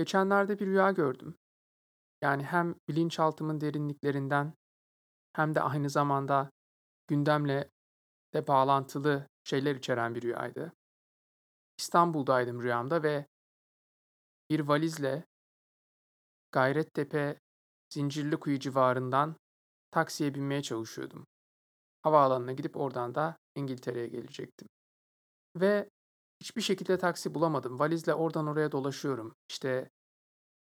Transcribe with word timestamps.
Geçenlerde 0.00 0.58
bir 0.58 0.66
rüya 0.66 0.90
gördüm. 0.90 1.38
Yani 2.22 2.42
hem 2.42 2.74
bilinçaltımın 2.88 3.60
derinliklerinden 3.60 4.54
hem 5.32 5.54
de 5.54 5.60
aynı 5.60 5.90
zamanda 5.90 6.50
gündemle 7.08 7.70
de 8.34 8.46
bağlantılı 8.46 9.26
şeyler 9.44 9.74
içeren 9.74 10.14
bir 10.14 10.22
rüyaydı. 10.22 10.72
İstanbul'daydım 11.78 12.62
rüyamda 12.62 13.02
ve 13.02 13.26
bir 14.50 14.60
valizle 14.60 15.24
Gayrettepe 16.52 17.40
Zincirlikuyu 17.94 18.58
civarından 18.58 19.36
taksiye 19.90 20.34
binmeye 20.34 20.62
çalışıyordum. 20.62 21.26
Havaalanına 22.02 22.52
gidip 22.52 22.76
oradan 22.76 23.14
da 23.14 23.36
İngiltere'ye 23.54 24.06
gelecektim. 24.06 24.68
Ve 25.56 25.90
hiçbir 26.40 26.62
şekilde 26.62 26.98
taksi 26.98 27.34
bulamadım. 27.34 27.78
Valizle 27.78 28.14
oradan 28.14 28.46
oraya 28.46 28.72
dolaşıyorum. 28.72 29.34
İşte 29.48 29.90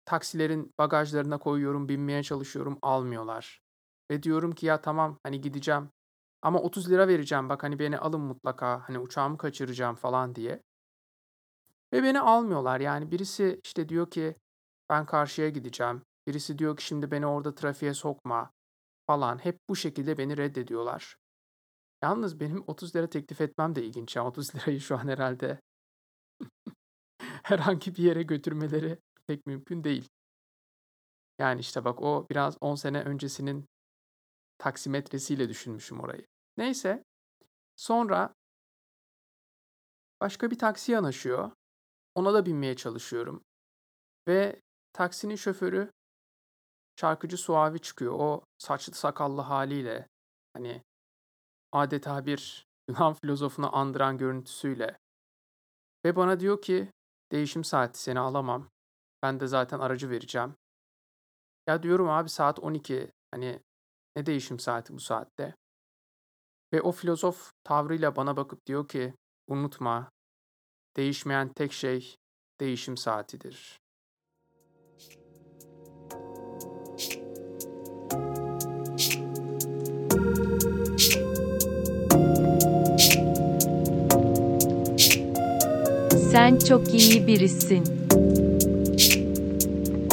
taksilerin 0.06 0.72
bagajlarına 0.80 1.38
koyuyorum, 1.38 1.90
binmeye 1.90 2.24
çalışıyorum, 2.24 2.80
almıyorlar. 2.82 3.62
Ve 4.12 4.24
diyorum 4.24 4.52
ki 4.52 4.66
ya 4.66 4.82
tamam 4.82 5.20
hani 5.24 5.42
gideceğim 5.42 5.90
ama 6.42 6.60
30 6.60 6.92
lira 6.92 7.08
vereceğim 7.08 7.50
bak 7.50 7.64
hani 7.64 7.80
beni 7.80 7.98
alın 7.98 8.22
mutlaka 8.22 8.90
hani 8.90 9.00
uçağımı 9.00 9.38
kaçıracağım 9.38 9.96
falan 9.96 10.36
diye. 10.36 10.64
Ve 11.94 12.04
beni 12.04 12.20
almıyorlar 12.20 12.80
yani 12.80 13.12
birisi 13.12 13.60
işte 13.64 13.90
diyor 13.90 14.10
ki 14.12 14.36
ben 14.90 15.06
karşıya 15.06 15.50
gideceğim. 15.50 16.02
Birisi 16.28 16.60
diyor 16.60 16.78
ki 16.78 16.86
şimdi 16.86 17.12
beni 17.12 17.26
orada 17.26 17.56
trafiğe 17.56 17.94
sokma 17.94 18.52
falan. 19.08 19.38
Hep 19.46 19.60
bu 19.70 19.76
şekilde 19.76 20.18
beni 20.18 20.38
reddediyorlar. 20.38 21.18
Yalnız 22.04 22.40
benim 22.40 22.64
30 22.68 22.96
lira 22.96 23.08
teklif 23.08 23.42
etmem 23.42 23.76
de 23.76 23.84
ilginç 23.84 24.16
ya. 24.16 24.26
30 24.26 24.56
lirayı 24.56 24.82
şu 24.82 24.98
an 24.98 25.08
herhalde 25.08 25.60
herhangi 27.50 27.96
bir 27.96 28.04
yere 28.04 28.24
götürmeleri 28.24 29.00
pek 29.28 29.46
mümkün 29.46 29.84
değil. 29.84 30.10
Yani 31.40 31.60
işte 31.62 31.86
bak 31.86 32.02
o 32.02 32.28
biraz 32.30 32.58
10 32.62 32.76
sene 32.76 33.04
öncesinin 33.04 33.66
taksimetresiyle 34.58 35.50
düşünmüşüm 35.50 36.00
orayı. 36.00 36.28
Neyse. 36.58 37.04
Sonra 37.76 38.34
başka 40.22 40.52
bir 40.52 40.58
taksi 40.58 40.92
yanaşıyor. 40.92 41.52
Ona 42.16 42.34
da 42.34 42.46
binmeye 42.46 42.76
çalışıyorum. 42.76 43.44
Ve 44.28 44.62
taksinin 44.94 45.36
şoförü 45.36 45.92
şarkıcı 46.96 47.38
Suavi 47.38 47.80
çıkıyor. 47.80 48.14
O 48.14 48.44
saçlı 48.58 48.94
sakallı 48.94 49.42
haliyle 49.42 50.08
hani 50.54 50.84
adeta 51.72 52.26
bir 52.26 52.68
Yunan 52.90 53.14
filozofunu 53.14 53.76
andıran 53.76 54.18
görüntüsüyle. 54.18 54.98
Ve 56.06 56.16
bana 56.16 56.40
diyor 56.40 56.62
ki 56.62 56.92
değişim 57.32 57.64
saati 57.64 58.02
seni 58.02 58.20
alamam. 58.20 58.70
Ben 59.24 59.40
de 59.40 59.48
zaten 59.48 59.80
aracı 59.80 60.10
vereceğim. 60.10 60.56
Ya 61.68 61.84
diyorum 61.84 62.10
abi 62.10 62.30
saat 62.30 62.60
12. 62.60 63.12
Hani 63.32 63.60
ne 64.16 64.26
değişim 64.26 64.60
saati 64.60 64.94
bu 64.94 65.00
saatte? 65.00 65.56
Ve 66.74 66.82
o 66.82 66.92
filozof 66.92 67.52
tavrıyla 67.64 68.16
bana 68.16 68.38
bakıp 68.38 68.66
diyor 68.66 68.88
ki 68.88 69.14
unutma 69.48 70.12
değişmeyen 70.98 71.54
tek 71.54 71.74
şey 71.74 72.16
değişim 72.60 72.98
saatidir. 72.98 73.80
Sen 86.32 86.58
çok 86.58 86.94
iyi 86.94 87.28
birisin. 87.28 87.84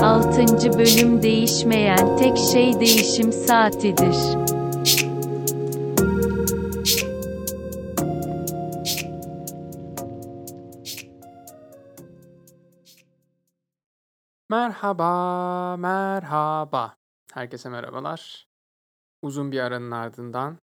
6. 0.03 0.78
bölüm 0.78 1.23
değişmeyen 1.23 2.17
tek 2.17 2.36
şey 2.39 2.81
değişim 2.81 3.33
saatidir. 3.33 4.17
Merhaba, 14.51 15.77
merhaba. 15.77 16.96
Herkese 17.33 17.69
merhabalar. 17.69 18.48
Uzun 19.23 19.52
bir 19.52 19.61
aranın 19.61 19.90
ardından, 19.90 20.58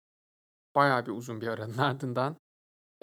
bayağı 0.76 1.06
bir 1.06 1.12
uzun 1.12 1.42
bir 1.42 1.48
aranın 1.48 1.78
ardından. 1.78 2.38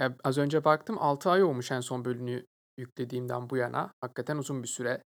Ya 0.01 0.17
az 0.25 0.39
önce 0.39 0.65
baktım 0.65 0.97
6 1.01 1.31
ay 1.31 1.43
olmuş 1.43 1.73
en 1.73 1.81
son 1.81 2.05
bölümü 2.05 2.47
yüklediğimden 2.81 3.51
bu 3.51 3.57
yana. 3.57 3.93
Hakikaten 4.01 4.37
uzun 4.37 4.63
bir 4.63 4.69
süre. 4.69 5.03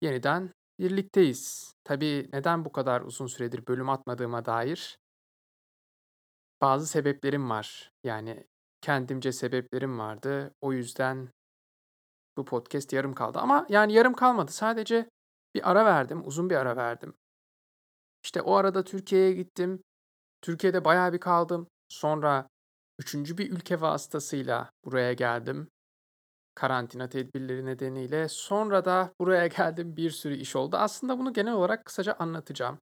Yeniden 0.00 0.52
birlikteyiz. 0.78 1.72
Tabii 1.84 2.28
neden 2.32 2.64
bu 2.64 2.72
kadar 2.72 3.00
uzun 3.00 3.26
süredir 3.26 3.66
bölüm 3.66 3.88
atmadığıma 3.88 4.44
dair 4.44 4.98
bazı 6.60 6.86
sebeplerim 6.86 7.50
var. 7.50 7.92
Yani 8.04 8.46
kendimce 8.80 9.32
sebeplerim 9.32 9.98
vardı. 9.98 10.54
O 10.60 10.72
yüzden 10.72 11.30
bu 12.36 12.44
podcast 12.44 12.92
yarım 12.92 13.14
kaldı. 13.14 13.38
Ama 13.38 13.66
yani 13.68 13.92
yarım 13.92 14.14
kalmadı. 14.14 14.52
Sadece 14.52 15.10
bir 15.54 15.70
ara 15.70 15.84
verdim. 15.84 16.26
Uzun 16.26 16.50
bir 16.50 16.56
ara 16.56 16.76
verdim. 16.76 17.14
İşte 18.24 18.42
o 18.42 18.54
arada 18.54 18.84
Türkiye'ye 18.84 19.32
gittim. 19.32 19.82
Türkiye'de 20.42 20.84
bayağı 20.84 21.12
bir 21.12 21.20
kaldım. 21.20 21.68
Sonra 21.88 22.48
üçüncü 22.98 23.38
bir 23.38 23.50
ülke 23.50 23.80
vasıtasıyla 23.80 24.70
buraya 24.84 25.12
geldim. 25.12 25.68
Karantina 26.56 27.08
tedbirleri 27.08 27.66
nedeniyle. 27.66 28.28
Sonra 28.28 28.84
da 28.84 29.12
buraya 29.20 29.46
geldim 29.58 29.96
bir 29.96 30.10
sürü 30.10 30.34
iş 30.34 30.56
oldu. 30.56 30.76
Aslında 30.76 31.18
bunu 31.18 31.32
genel 31.32 31.52
olarak 31.52 31.84
kısaca 31.84 32.12
anlatacağım. 32.18 32.78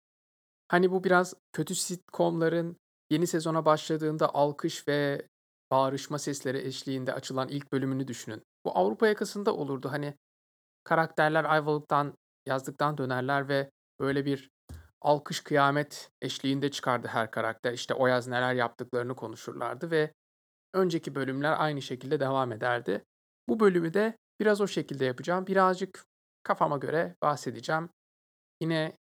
Hani 0.69 0.91
bu 0.91 1.05
biraz 1.05 1.35
kötü 1.53 1.75
sitcomların 1.75 2.77
yeni 3.11 3.27
sezona 3.27 3.65
başladığında 3.65 4.35
alkış 4.35 4.89
ve 4.89 5.29
bağırışma 5.71 6.19
sesleri 6.19 6.59
eşliğinde 6.59 7.13
açılan 7.13 7.49
ilk 7.49 7.73
bölümünü 7.73 8.09
düşünün. 8.09 8.43
Bu 8.65 8.79
Avrupa 8.79 9.07
yakasında 9.07 9.55
olurdu. 9.55 9.89
Hani 9.93 10.15
karakterler 10.85 11.45
Ayvalık'tan, 11.45 12.15
yazdıktan 12.47 12.99
dönerler 12.99 13.49
ve 13.49 13.71
böyle 14.01 14.25
bir 14.25 14.51
alkış 15.01 15.41
kıyamet 15.41 16.11
eşliğinde 16.23 16.71
çıkardı 16.71 17.09
her 17.09 17.31
karakter. 17.31 17.73
İşte 17.73 17.95
o 17.95 18.07
yaz 18.07 18.29
neler 18.29 18.55
yaptıklarını 18.55 19.17
konuşurlardı 19.17 19.91
ve 19.91 20.13
önceki 20.75 21.15
bölümler 21.15 21.55
aynı 21.59 21.83
şekilde 21.83 22.21
devam 22.21 22.53
ederdi. 22.53 23.05
Bu 23.49 23.61
bölümü 23.61 23.95
de 23.95 24.19
biraz 24.41 24.61
o 24.61 24.67
şekilde 24.67 25.05
yapacağım. 25.05 25.47
Birazcık 25.47 26.07
kafama 26.43 26.77
göre 26.79 27.17
bahsedeceğim. 27.23 27.91
Yine 28.61 28.97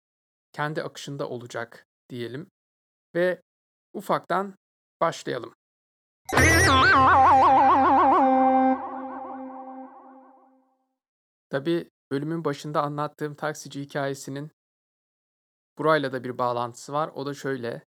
kendi 0.53 0.83
akışında 0.83 1.29
olacak 1.29 1.87
diyelim. 2.09 2.51
Ve 3.15 3.43
ufaktan 3.93 4.55
başlayalım. 5.01 5.55
Tabii 11.51 11.91
bölümün 12.11 12.45
başında 12.45 12.83
anlattığım 12.83 13.35
taksici 13.35 13.81
hikayesinin 13.81 14.51
burayla 15.79 16.13
da 16.13 16.25
bir 16.25 16.39
bağlantısı 16.39 16.93
var. 16.93 17.11
O 17.15 17.27
da 17.27 17.35
şöyle. 17.35 17.85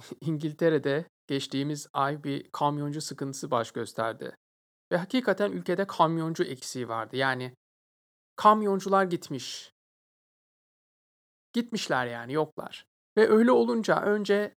İngiltere'de 0.20 1.08
geçtiğimiz 1.26 1.86
ay 1.92 2.24
bir 2.24 2.50
kamyoncu 2.52 3.00
sıkıntısı 3.00 3.50
baş 3.50 3.72
gösterdi. 3.72 4.36
Ve 4.92 4.96
hakikaten 4.96 5.52
ülkede 5.52 5.86
kamyoncu 5.86 6.44
eksiği 6.44 6.88
vardı. 6.88 7.16
Yani 7.16 7.54
kamyoncular 8.36 9.04
gitmiş. 9.04 9.72
Gitmişler 11.52 12.06
yani 12.06 12.32
yoklar. 12.32 12.86
Ve 13.16 13.28
öyle 13.28 13.52
olunca 13.52 14.02
önce 14.02 14.54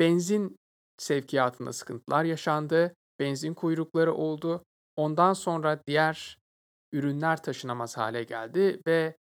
benzin 0.00 0.56
sevkiyatında 0.98 1.72
sıkıntılar 1.72 2.24
yaşandı. 2.24 2.94
Benzin 3.20 3.54
kuyrukları 3.54 4.14
oldu. 4.14 4.64
Ondan 4.96 5.32
sonra 5.32 5.80
diğer 5.86 6.38
ürünler 6.92 7.42
taşınamaz 7.42 7.96
hale 7.96 8.24
geldi 8.24 8.80
ve 8.86 9.16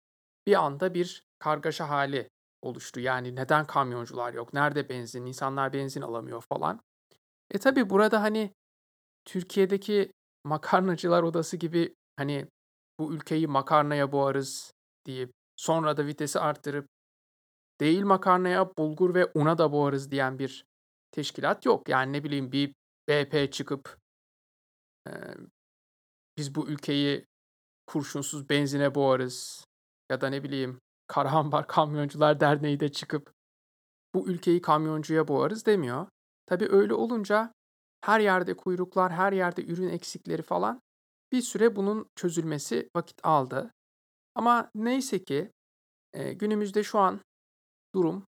bir 0.46 0.54
anda 0.64 0.94
bir 0.94 1.22
kargaşa 1.38 1.88
hali 1.88 2.30
oluştu. 2.62 3.00
Yani 3.00 3.36
neden 3.36 3.66
kamyoncular 3.66 4.34
yok? 4.34 4.52
Nerede 4.52 4.88
benzin? 4.88 5.26
İnsanlar 5.26 5.72
benzin 5.72 6.00
alamıyor 6.00 6.44
falan. 6.52 6.80
E 7.50 7.58
tabi 7.58 7.90
burada 7.90 8.22
hani 8.22 8.54
Türkiye'deki 9.24 10.12
makarnacılar 10.44 11.22
odası 11.22 11.56
gibi 11.56 11.94
hani 12.16 12.46
bu 12.98 13.14
ülkeyi 13.14 13.46
makarnaya 13.46 14.12
boğarız 14.12 14.72
deyip 15.06 15.32
sonra 15.56 15.96
da 15.96 16.06
vitesi 16.06 16.40
arttırıp 16.40 16.86
değil 17.80 18.02
makarnaya 18.02 18.76
bulgur 18.76 19.14
ve 19.14 19.30
una 19.34 19.58
da 19.58 19.72
boğarız 19.72 20.10
diyen 20.10 20.38
bir 20.38 20.64
teşkilat 21.12 21.66
yok. 21.66 21.88
Yani 21.88 22.12
ne 22.12 22.24
bileyim 22.24 22.52
bir 22.52 22.74
BP 23.08 23.52
çıkıp 23.52 23.98
e, 25.08 25.12
biz 26.36 26.54
bu 26.54 26.69
ülkeyi 26.69 27.26
kurşunsuz 27.86 28.48
benzine 28.48 28.94
boğarız 28.94 29.64
ya 30.10 30.20
da 30.20 30.28
ne 30.28 30.44
bileyim 30.44 30.78
Karahambar 31.06 31.66
Kamyoncular 31.66 32.40
Derneği 32.40 32.80
de 32.80 32.92
çıkıp 32.92 33.32
bu 34.14 34.28
ülkeyi 34.28 34.60
kamyoncuya 34.60 35.28
boğarız 35.28 35.66
demiyor. 35.66 36.06
Tabii 36.46 36.69
öyle 36.70 36.94
olunca 36.94 37.52
her 38.04 38.20
yerde 38.20 38.56
kuyruklar, 38.56 39.12
her 39.12 39.32
yerde 39.32 39.64
ürün 39.64 39.88
eksikleri 39.88 40.43
falan 40.43 40.81
bir 41.32 41.43
süre 41.43 41.76
bunun 41.76 42.06
çözülmesi 42.16 42.90
vakit 42.96 43.25
aldı. 43.26 43.72
Ama 44.34 44.70
neyse 44.75 45.25
ki, 45.25 45.52
günümüzde 46.12 46.82
şu 46.82 46.99
an 46.99 47.20
durum 47.94 48.26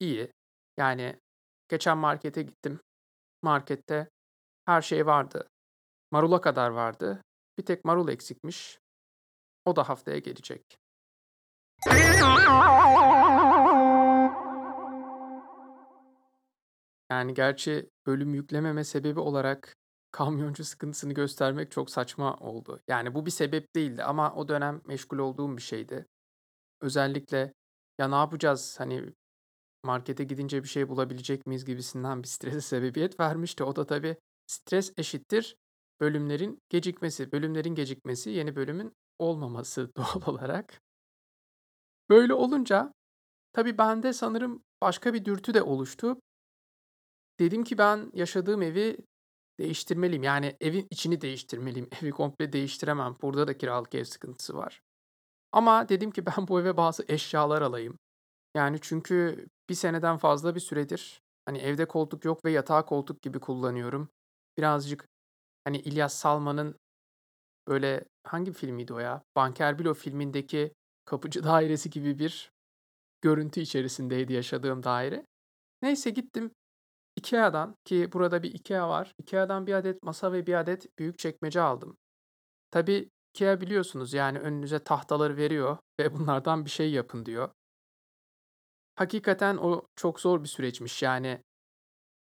iyi. 0.00 0.32
Yani 0.76 1.20
geçen 1.68 1.98
markete 1.98 2.42
gittim. 2.42 2.80
Markette 3.42 4.08
her 4.64 4.82
şey 4.82 5.06
vardı. 5.06 5.48
Marula 6.10 6.40
kadar 6.40 6.70
vardı. 6.70 7.22
Bir 7.58 7.64
tek 7.64 7.84
marul 7.84 8.08
eksikmiş. 8.08 8.78
O 9.64 9.76
da 9.76 9.88
haftaya 9.88 10.18
gelecek. 10.18 10.62
Yani 17.10 17.34
gerçi 17.34 17.90
bölüm 18.06 18.34
yüklememe 18.34 18.84
sebebi 18.84 19.20
olarak 19.20 19.76
kamyoncu 20.10 20.64
sıkıntısını 20.64 21.12
göstermek 21.12 21.70
çok 21.70 21.90
saçma 21.90 22.36
oldu. 22.36 22.80
Yani 22.88 23.14
bu 23.14 23.26
bir 23.26 23.30
sebep 23.30 23.74
değildi 23.74 24.04
ama 24.04 24.34
o 24.34 24.48
dönem 24.48 24.80
meşgul 24.86 25.18
olduğum 25.18 25.56
bir 25.56 25.62
şeydi. 25.62 26.06
Özellikle 26.80 27.54
ya 27.98 28.08
ne 28.08 28.14
yapacağız 28.14 28.76
hani 28.80 29.12
markete 29.84 30.24
gidince 30.24 30.62
bir 30.62 30.68
şey 30.68 30.88
bulabilecek 30.88 31.46
miyiz 31.46 31.64
gibisinden 31.64 32.22
bir 32.22 32.28
strese 32.28 32.60
sebebiyet 32.68 33.20
vermişti. 33.20 33.64
O 33.64 33.76
da 33.76 33.86
tabii 33.86 34.16
stres 34.46 34.92
eşittir 34.96 35.56
bölümlerin 36.00 36.58
gecikmesi. 36.70 37.32
Bölümlerin 37.32 37.74
gecikmesi 37.74 38.30
yeni 38.30 38.56
bölümün 38.56 38.92
olmaması 39.18 39.90
doğal 39.96 40.22
olarak. 40.34 40.82
Böyle 42.10 42.34
olunca 42.34 42.92
tabii 43.52 43.78
bende 43.78 44.12
sanırım 44.12 44.64
başka 44.82 45.14
bir 45.14 45.24
dürtü 45.24 45.54
de 45.54 45.62
oluştu. 45.62 46.20
Dedim 47.40 47.64
ki 47.64 47.78
ben 47.78 48.10
yaşadığım 48.14 48.62
evi 48.62 48.98
değiştirmeliyim. 49.58 50.22
Yani 50.22 50.56
evin 50.60 50.86
içini 50.90 51.20
değiştirmeliyim. 51.20 51.88
Evi 52.02 52.10
komple 52.10 52.52
değiştiremem. 52.52 53.14
Burada 53.22 53.48
da 53.48 53.58
kiralık 53.58 53.94
ev 53.94 54.04
sıkıntısı 54.04 54.56
var. 54.56 54.82
Ama 55.52 55.88
dedim 55.88 56.10
ki 56.10 56.26
ben 56.26 56.48
bu 56.48 56.60
eve 56.60 56.76
bazı 56.76 57.04
eşyalar 57.08 57.62
alayım. 57.62 57.98
Yani 58.56 58.78
çünkü 58.80 59.46
bir 59.68 59.74
seneden 59.74 60.18
fazla 60.18 60.54
bir 60.54 60.60
süredir 60.60 61.20
hani 61.44 61.58
evde 61.58 61.88
koltuk 61.88 62.24
yok 62.24 62.44
ve 62.44 62.50
yatağı 62.50 62.86
koltuk 62.86 63.22
gibi 63.22 63.40
kullanıyorum. 63.40 64.08
Birazcık 64.58 65.08
hani 65.64 65.78
İlyas 65.78 66.14
Salman'ın 66.14 66.76
böyle 67.68 68.04
hangi 68.24 68.52
filmiydi 68.52 68.94
o 68.94 68.98
ya? 68.98 69.22
Banker 69.36 69.78
Bilo 69.78 69.94
filmindeki 69.94 70.72
kapıcı 71.04 71.44
dairesi 71.44 71.90
gibi 71.90 72.18
bir 72.18 72.52
görüntü 73.20 73.60
içerisindeydi 73.60 74.32
yaşadığım 74.32 74.82
daire. 74.82 75.26
Neyse 75.82 76.10
gittim 76.10 76.50
IKEA'dan 77.16 77.76
ki 77.84 78.12
burada 78.12 78.42
bir 78.42 78.54
IKEA 78.54 78.88
var. 78.88 79.14
IKEA'dan 79.18 79.66
bir 79.66 79.74
adet 79.74 80.02
masa 80.02 80.32
ve 80.32 80.46
bir 80.46 80.54
adet 80.54 80.98
büyük 80.98 81.18
çekmece 81.18 81.60
aldım. 81.60 81.96
Tabii 82.70 83.10
IKEA 83.34 83.60
biliyorsunuz 83.60 84.12
yani 84.12 84.38
önünüze 84.38 84.78
tahtaları 84.78 85.36
veriyor 85.36 85.78
ve 86.00 86.14
bunlardan 86.14 86.64
bir 86.64 86.70
şey 86.70 86.90
yapın 86.92 87.26
diyor. 87.26 87.50
Hakikaten 88.94 89.56
o 89.56 89.86
çok 89.96 90.20
zor 90.20 90.42
bir 90.42 90.48
süreçmiş. 90.48 91.02
Yani 91.02 91.42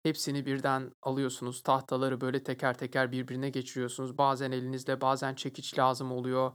hepsini 0.03 0.47
birden 0.47 0.93
alıyorsunuz. 1.03 1.63
Tahtaları 1.63 2.21
böyle 2.21 2.43
teker 2.43 2.79
teker 2.79 3.13
birbirine 3.13 3.51
geçiriyorsunuz. 3.51 4.19
Bazen 4.19 4.53
elinizle, 4.53 5.01
bazen 5.01 5.35
çekiç 5.35 5.79
lazım 5.79 6.13
oluyor. 6.13 6.53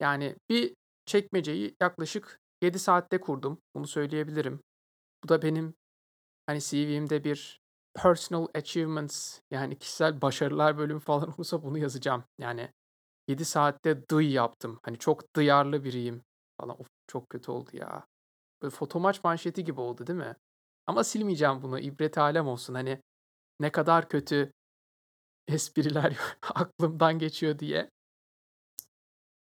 Yani 0.00 0.36
bir 0.50 0.74
çekmeceyi 1.06 1.76
yaklaşık 1.80 2.40
7 2.62 2.78
saatte 2.78 3.20
kurdum. 3.20 3.58
Bunu 3.74 3.86
söyleyebilirim. 3.86 4.60
Bu 5.24 5.28
da 5.28 5.42
benim 5.42 5.74
hani 6.46 6.60
CV'mde 6.60 7.24
bir 7.24 7.60
personal 7.94 8.46
achievements 8.54 9.40
yani 9.50 9.78
kişisel 9.78 10.22
başarılar 10.22 10.78
bölümü 10.78 11.00
falan 11.00 11.28
olursa 11.34 11.62
bunu 11.62 11.78
yazacağım. 11.78 12.24
Yani 12.38 12.70
7 13.28 13.44
saatte 13.44 14.08
dıy 14.08 14.32
yaptım. 14.32 14.78
Hani 14.82 14.98
çok 14.98 15.36
dıyarlı 15.36 15.84
biriyim 15.84 16.22
falan. 16.60 16.80
Of, 16.80 16.86
çok 17.08 17.30
kötü 17.30 17.50
oldu 17.50 17.70
ya. 17.72 18.06
Böyle 18.62 18.70
fotomaç 18.70 19.24
manşeti 19.24 19.64
gibi 19.64 19.80
oldu 19.80 20.06
değil 20.06 20.18
mi? 20.18 20.36
Ama 20.86 21.04
silmeyeceğim 21.04 21.62
bunu. 21.62 21.78
İbret 21.78 22.18
alem 22.18 22.48
olsun. 22.48 22.74
Hani 22.74 23.02
ne 23.60 23.72
kadar 23.72 24.08
kötü 24.08 24.52
espriler 25.48 26.16
aklımdan 26.42 27.18
geçiyor 27.18 27.58
diye. 27.58 27.90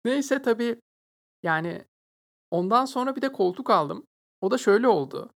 Neyse 0.04 0.42
tabii 0.42 0.80
yani 1.42 1.84
ondan 2.50 2.84
sonra 2.84 3.16
bir 3.16 3.22
de 3.22 3.32
koltuk 3.32 3.70
aldım. 3.70 4.06
O 4.40 4.50
da 4.50 4.58
şöyle 4.58 4.88
oldu. 4.88 5.30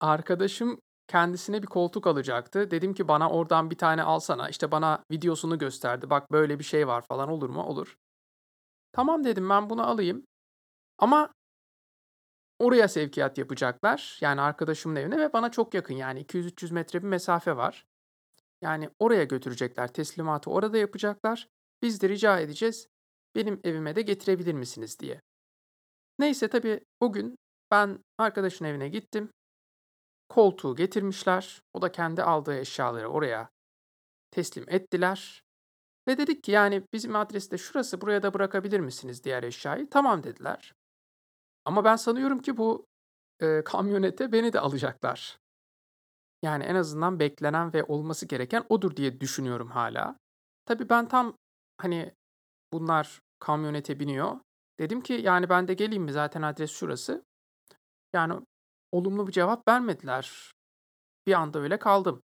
Arkadaşım 0.00 0.80
kendisine 1.08 1.62
bir 1.62 1.66
koltuk 1.66 2.06
alacaktı. 2.06 2.70
Dedim 2.70 2.94
ki 2.94 3.08
bana 3.08 3.30
oradan 3.30 3.70
bir 3.70 3.78
tane 3.78 4.02
alsana. 4.02 4.48
İşte 4.48 4.70
bana 4.70 5.04
videosunu 5.10 5.58
gösterdi. 5.58 6.10
Bak 6.10 6.32
böyle 6.32 6.58
bir 6.58 6.64
şey 6.64 6.88
var 6.88 7.02
falan 7.08 7.28
olur 7.28 7.50
mu? 7.50 7.62
Olur. 7.62 7.96
Tamam 8.92 9.24
dedim 9.24 9.50
ben 9.50 9.70
bunu 9.70 9.86
alayım. 9.86 10.26
Ama 10.98 11.32
oraya 12.58 12.88
sevkiyat 12.88 13.38
yapacaklar. 13.38 14.18
Yani 14.20 14.40
arkadaşımın 14.40 14.96
evine 14.96 15.18
ve 15.18 15.32
bana 15.32 15.50
çok 15.50 15.74
yakın 15.74 15.94
yani 15.94 16.20
200-300 16.20 16.72
metre 16.72 17.02
bir 17.02 17.08
mesafe 17.08 17.56
var. 17.56 17.86
Yani 18.62 18.90
oraya 18.98 19.24
götürecekler. 19.24 19.92
Teslimatı 19.92 20.50
orada 20.50 20.78
yapacaklar. 20.78 21.48
Biz 21.82 22.02
de 22.02 22.08
rica 22.08 22.40
edeceğiz. 22.40 22.88
Benim 23.34 23.60
evime 23.64 23.96
de 23.96 24.02
getirebilir 24.02 24.54
misiniz 24.54 24.98
diye. 25.00 25.20
Neyse 26.18 26.48
tabii 26.48 26.80
bugün 27.02 27.36
ben 27.70 27.98
arkadaşın 28.18 28.64
evine 28.64 28.88
gittim. 28.88 29.30
Koltuğu 30.28 30.76
getirmişler. 30.76 31.62
O 31.74 31.82
da 31.82 31.92
kendi 31.92 32.22
aldığı 32.22 32.58
eşyaları 32.58 33.08
oraya 33.08 33.50
teslim 34.30 34.64
ettiler. 34.68 35.42
Ve 36.08 36.18
dedik 36.18 36.44
ki 36.44 36.52
yani 36.52 36.82
bizim 36.92 37.16
adreste 37.16 37.58
şurası 37.58 38.00
buraya 38.00 38.22
da 38.22 38.34
bırakabilir 38.34 38.80
misiniz 38.80 39.24
diğer 39.24 39.42
eşyayı? 39.42 39.90
Tamam 39.90 40.22
dediler. 40.22 40.74
Ama 41.64 41.84
ben 41.84 41.96
sanıyorum 41.96 42.38
ki 42.38 42.56
bu 42.56 42.86
e, 43.40 43.64
kamyonete 43.64 44.32
beni 44.32 44.52
de 44.52 44.60
alacaklar. 44.60 45.38
Yani 46.42 46.64
en 46.64 46.74
azından 46.74 47.20
beklenen 47.20 47.72
ve 47.72 47.84
olması 47.84 48.26
gereken 48.26 48.64
odur 48.68 48.96
diye 48.96 49.20
düşünüyorum 49.20 49.70
hala. 49.70 50.16
Tabii 50.64 50.88
ben 50.88 51.08
tam 51.08 51.36
hani 51.78 52.14
bunlar 52.72 53.20
kamyonete 53.38 54.00
biniyor. 54.00 54.40
Dedim 54.78 55.00
ki 55.00 55.12
yani 55.12 55.48
ben 55.48 55.68
de 55.68 55.74
geleyim 55.74 56.02
mi 56.02 56.12
zaten 56.12 56.42
adres 56.42 56.70
şurası. 56.70 57.24
Yani 58.12 58.34
olumlu 58.92 59.26
bir 59.26 59.32
cevap 59.32 59.68
vermediler. 59.68 60.52
Bir 61.26 61.32
anda 61.32 61.58
öyle 61.58 61.78
kaldım. 61.78 62.22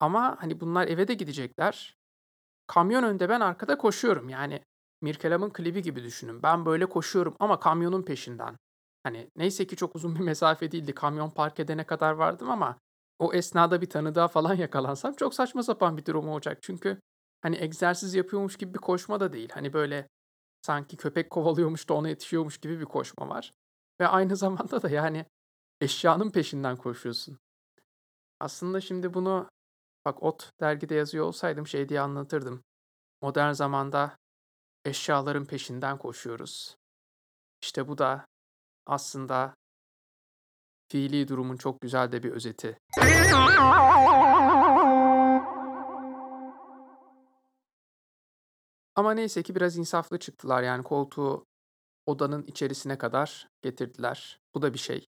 Ama 0.00 0.36
hani 0.40 0.60
bunlar 0.60 0.86
eve 0.88 1.08
de 1.08 1.14
gidecekler. 1.14 1.96
Kamyon 2.66 3.02
önde 3.02 3.28
ben 3.28 3.40
arkada 3.40 3.78
koşuyorum. 3.78 4.28
Yani 4.28 4.62
Mirkelam'ın 5.02 5.50
klibi 5.50 5.82
gibi 5.82 6.02
düşünün. 6.04 6.42
Ben 6.42 6.66
böyle 6.66 6.86
koşuyorum 6.86 7.36
ama 7.40 7.60
kamyonun 7.60 8.02
peşinden. 8.02 8.56
Hani 9.02 9.30
neyse 9.36 9.66
ki 9.66 9.76
çok 9.76 9.96
uzun 9.96 10.14
bir 10.14 10.20
mesafe 10.24 10.72
değildi. 10.72 10.94
Kamyon 10.94 11.30
park 11.30 11.60
edene 11.60 11.84
kadar 11.84 12.12
vardım 12.12 12.50
ama 12.50 12.78
o 13.18 13.32
esnada 13.32 13.80
bir 13.80 13.90
tanıdığa 13.90 14.28
falan 14.28 14.54
yakalansam 14.64 15.14
çok 15.14 15.34
saçma 15.34 15.62
sapan 15.62 15.96
bir 15.96 16.06
durum 16.06 16.28
olacak. 16.28 16.58
Çünkü 16.62 17.00
hani 17.42 17.56
egzersiz 17.56 18.14
yapıyormuş 18.14 18.56
gibi 18.56 18.74
bir 18.74 18.78
koşma 18.78 19.20
da 19.20 19.32
değil. 19.32 19.48
Hani 19.54 19.72
böyle 19.72 20.08
sanki 20.62 20.96
köpek 20.96 21.30
kovalıyormuş 21.30 21.88
da 21.88 21.94
ona 21.94 22.08
yetişiyormuş 22.08 22.58
gibi 22.58 22.80
bir 22.80 22.84
koşma 22.84 23.28
var. 23.28 23.52
Ve 24.00 24.08
aynı 24.08 24.36
zamanda 24.44 24.82
da 24.82 24.88
yani 24.90 25.26
eşyanın 25.80 26.30
peşinden 26.30 26.76
koşuyorsun. 26.76 27.38
Aslında 28.40 28.80
şimdi 28.80 29.14
bunu 29.14 29.50
bak 30.04 30.22
Ot 30.22 30.50
dergide 30.60 30.94
yazıyor 30.94 31.24
olsaydım 31.24 31.66
şey 31.66 31.88
diye 31.88 32.00
anlatırdım. 32.00 32.64
Modern 33.22 33.52
zamanda 33.52 34.16
eşyaların 34.84 35.44
peşinden 35.44 35.98
koşuyoruz. 35.98 36.76
İşte 37.62 37.88
bu 37.88 37.98
da 37.98 38.26
aslında 38.86 39.54
fiili 40.88 41.28
durumun 41.28 41.56
çok 41.56 41.80
güzel 41.80 42.12
de 42.12 42.22
bir 42.22 42.32
özeti. 42.32 42.78
Ama 48.94 49.12
neyse 49.12 49.42
ki 49.42 49.54
biraz 49.54 49.76
insaflı 49.76 50.18
çıktılar 50.18 50.62
yani 50.62 50.84
koltuğu 50.84 51.46
odanın 52.06 52.42
içerisine 52.42 52.98
kadar 52.98 53.48
getirdiler. 53.62 54.40
Bu 54.54 54.62
da 54.62 54.74
bir 54.74 54.78
şey. 54.78 55.06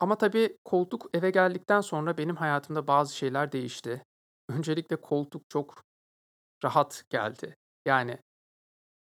Ama 0.00 0.18
tabii 0.18 0.58
koltuk 0.64 1.06
eve 1.14 1.30
geldikten 1.30 1.80
sonra 1.80 2.18
benim 2.18 2.36
hayatımda 2.36 2.86
bazı 2.86 3.16
şeyler 3.16 3.52
değişti. 3.52 4.04
Öncelikle 4.48 4.96
koltuk 4.96 5.42
çok 5.50 5.82
rahat 6.64 7.04
geldi. 7.10 7.56
Yani 7.86 8.18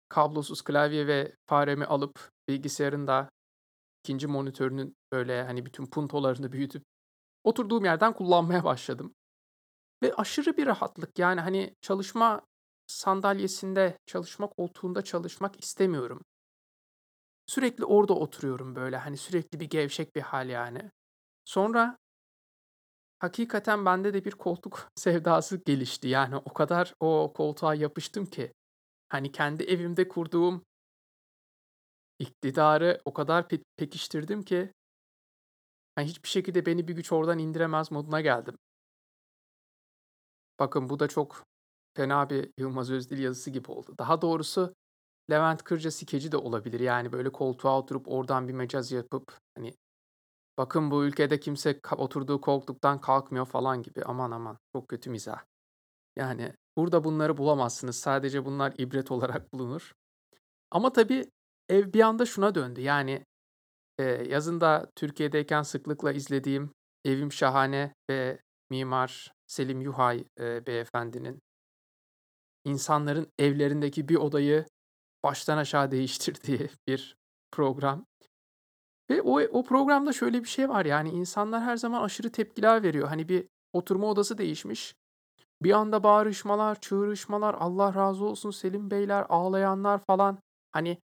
kablosuz 0.08 0.62
klavye 0.62 1.06
ve 1.06 1.36
faremi 1.46 1.84
alıp 1.84 2.30
bilgisayarın 2.48 3.06
da 3.06 3.28
ikinci 4.04 4.26
monitörünün 4.26 4.96
böyle 5.12 5.42
hani 5.44 5.66
bütün 5.66 5.86
puntolarını 5.86 6.52
büyütüp 6.52 6.84
oturduğum 7.44 7.84
yerden 7.84 8.12
kullanmaya 8.12 8.64
başladım. 8.64 9.14
Ve 10.02 10.14
aşırı 10.14 10.56
bir 10.56 10.66
rahatlık 10.66 11.18
yani 11.18 11.40
hani 11.40 11.76
çalışma 11.82 12.42
sandalyesinde, 12.86 13.98
çalışma 14.06 14.48
koltuğunda 14.48 15.02
çalışmak 15.02 15.64
istemiyorum. 15.64 16.22
Sürekli 17.48 17.84
orada 17.84 18.14
oturuyorum 18.14 18.76
böyle 18.76 18.96
hani 18.96 19.16
sürekli 19.16 19.60
bir 19.60 19.70
gevşek 19.70 20.16
bir 20.16 20.20
hal 20.20 20.48
yani. 20.48 20.90
Sonra 21.44 21.98
hakikaten 23.18 23.84
bende 23.86 24.14
de 24.14 24.24
bir 24.24 24.30
koltuk 24.30 24.88
sevdası 24.96 25.56
gelişti. 25.64 26.08
Yani 26.08 26.36
o 26.36 26.52
kadar 26.54 26.94
o 27.00 27.32
koltuğa 27.36 27.74
yapıştım 27.74 28.26
ki. 28.26 28.52
Hani 29.08 29.32
kendi 29.32 29.64
evimde 29.64 30.08
kurduğum 30.08 30.64
iktidarı 32.18 33.00
o 33.04 33.12
kadar 33.12 33.48
pe 33.48 33.58
pekiştirdim 33.76 34.42
ki 34.42 34.72
hani 35.94 36.06
hiçbir 36.08 36.28
şekilde 36.28 36.66
beni 36.66 36.88
bir 36.88 36.94
güç 36.94 37.12
oradan 37.12 37.38
indiremez 37.38 37.90
moduna 37.92 38.20
geldim. 38.20 38.58
Bakın 40.58 40.88
bu 40.88 40.98
da 41.00 41.08
çok 41.08 41.44
fena 41.96 42.30
bir 42.30 42.50
Yılmaz 42.58 42.90
Özdil 42.90 43.18
yazısı 43.18 43.50
gibi 43.50 43.70
oldu. 43.70 43.94
Daha 43.98 44.22
doğrusu 44.22 44.74
Levent 45.30 45.62
Kırca 45.62 45.90
skeci 45.90 46.32
de 46.32 46.36
olabilir. 46.36 46.80
Yani 46.80 47.12
böyle 47.12 47.32
koltuğa 47.32 47.78
oturup 47.78 48.08
oradan 48.08 48.48
bir 48.48 48.52
mecaz 48.52 48.92
yapıp 48.92 49.38
hani 49.54 49.74
bakın 50.58 50.90
bu 50.90 51.04
ülkede 51.04 51.40
kimse 51.40 51.80
oturduğu 51.96 52.40
koltuktan 52.40 53.00
kalkmıyor 53.00 53.46
falan 53.46 53.82
gibi. 53.82 54.04
Aman 54.04 54.30
aman 54.30 54.58
çok 54.72 54.88
kötü 54.88 55.10
mizah. 55.10 55.44
Yani 56.16 56.52
burada 56.76 57.04
bunları 57.04 57.36
bulamazsınız. 57.36 57.96
Sadece 57.96 58.44
bunlar 58.44 58.74
ibret 58.78 59.10
olarak 59.10 59.52
bulunur. 59.52 59.92
Ama 60.70 60.92
tabii 60.92 61.30
ev 61.68 61.92
bir 61.92 62.00
anda 62.00 62.26
şuna 62.26 62.54
döndü. 62.54 62.80
Yani 62.80 63.24
e, 63.98 64.04
yazında 64.04 64.90
Türkiye'deyken 64.96 65.62
sıklıkla 65.62 66.12
izlediğim 66.12 66.72
Evim 67.04 67.32
Şahane 67.32 67.94
ve 68.10 68.38
Mimar 68.70 69.32
Selim 69.46 69.80
Yuhay 69.80 70.24
e, 70.40 70.66
beyefendinin 70.66 71.40
insanların 72.64 73.32
evlerindeki 73.38 74.08
bir 74.08 74.16
odayı 74.16 74.66
baştan 75.28 75.58
aşağı 75.58 75.90
değiştirdiği 75.96 76.70
bir 76.86 77.16
program. 77.50 78.06
Ve 79.10 79.22
o 79.22 79.40
o 79.40 79.64
programda 79.64 80.12
şöyle 80.12 80.42
bir 80.42 80.48
şey 80.48 80.68
var 80.68 80.84
yani 80.84 81.10
insanlar 81.10 81.62
her 81.62 81.76
zaman 81.76 82.02
aşırı 82.02 82.32
tepkiler 82.32 82.82
veriyor. 82.82 83.08
Hani 83.08 83.28
bir 83.28 83.48
oturma 83.72 84.06
odası 84.06 84.38
değişmiş. 84.38 84.94
Bir 85.62 85.72
anda 85.72 86.02
bağırışmalar, 86.02 86.80
çığırışmalar, 86.80 87.54
Allah 87.54 87.94
razı 87.94 88.24
olsun 88.24 88.50
Selim 88.50 88.90
Beyler, 88.90 89.26
ağlayanlar 89.28 90.00
falan. 90.06 90.38
Hani 90.72 90.98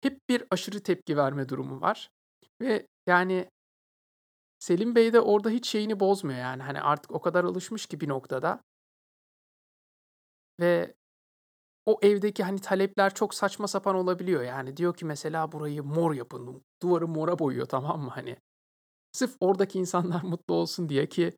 hep 0.00 0.28
bir 0.28 0.44
aşırı 0.50 0.82
tepki 0.82 1.16
verme 1.16 1.48
durumu 1.48 1.80
var. 1.80 2.10
Ve 2.60 2.86
yani 3.06 3.50
Selim 4.58 4.94
Bey 4.94 5.12
de 5.12 5.20
orada 5.20 5.50
hiç 5.50 5.68
şeyini 5.68 6.00
bozmuyor 6.00 6.38
yani. 6.38 6.62
Hani 6.62 6.80
artık 6.80 7.10
o 7.10 7.20
kadar 7.20 7.44
alışmış 7.44 7.86
ki 7.86 8.00
bir 8.00 8.08
noktada. 8.08 8.60
Ve 10.60 10.94
o 11.88 11.98
evdeki 12.02 12.44
hani 12.44 12.60
talepler 12.60 13.14
çok 13.14 13.34
saçma 13.34 13.68
sapan 13.68 13.94
olabiliyor. 13.94 14.42
Yani 14.42 14.76
diyor 14.76 14.94
ki 14.94 15.04
mesela 15.04 15.52
burayı 15.52 15.82
mor 15.82 16.14
yapın. 16.14 16.62
Duvarı 16.82 17.08
mora 17.08 17.38
boyuyor 17.38 17.66
tamam 17.66 18.00
mı 18.00 18.10
hani. 18.10 18.36
Sırf 19.12 19.36
oradaki 19.40 19.78
insanlar 19.78 20.22
mutlu 20.22 20.54
olsun 20.54 20.88
diye 20.88 21.08
ki 21.08 21.36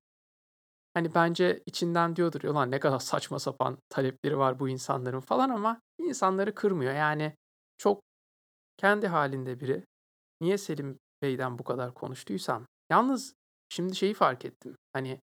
hani 0.95 1.15
bence 1.15 1.63
içinden 1.67 2.17
diyordur 2.17 2.43
ya 2.43 2.65
ne 2.67 2.81
kadar 2.81 2.99
saçma 2.99 3.39
sapan 3.39 3.79
talepleri 3.89 4.39
var 4.39 4.59
bu 4.59 4.69
insanların 4.69 5.21
falan 5.21 5.51
ama 5.51 5.81
insanları 5.99 6.55
kırmıyor. 6.55 6.95
Yani 6.95 7.37
çok 7.79 8.03
kendi 8.77 9.07
halinde 9.07 9.61
biri. 9.61 9.85
Niye 10.41 10.59
Selim 10.59 10.99
Bey'den 11.23 11.59
bu 11.59 11.65
kadar 11.65 11.95
konuştuysam. 11.95 12.67
Yalnız 12.91 13.35
şimdi 13.69 13.97
şeyi 13.97 14.15
fark 14.15 14.45
ettim. 14.45 14.77
Hani 14.93 15.21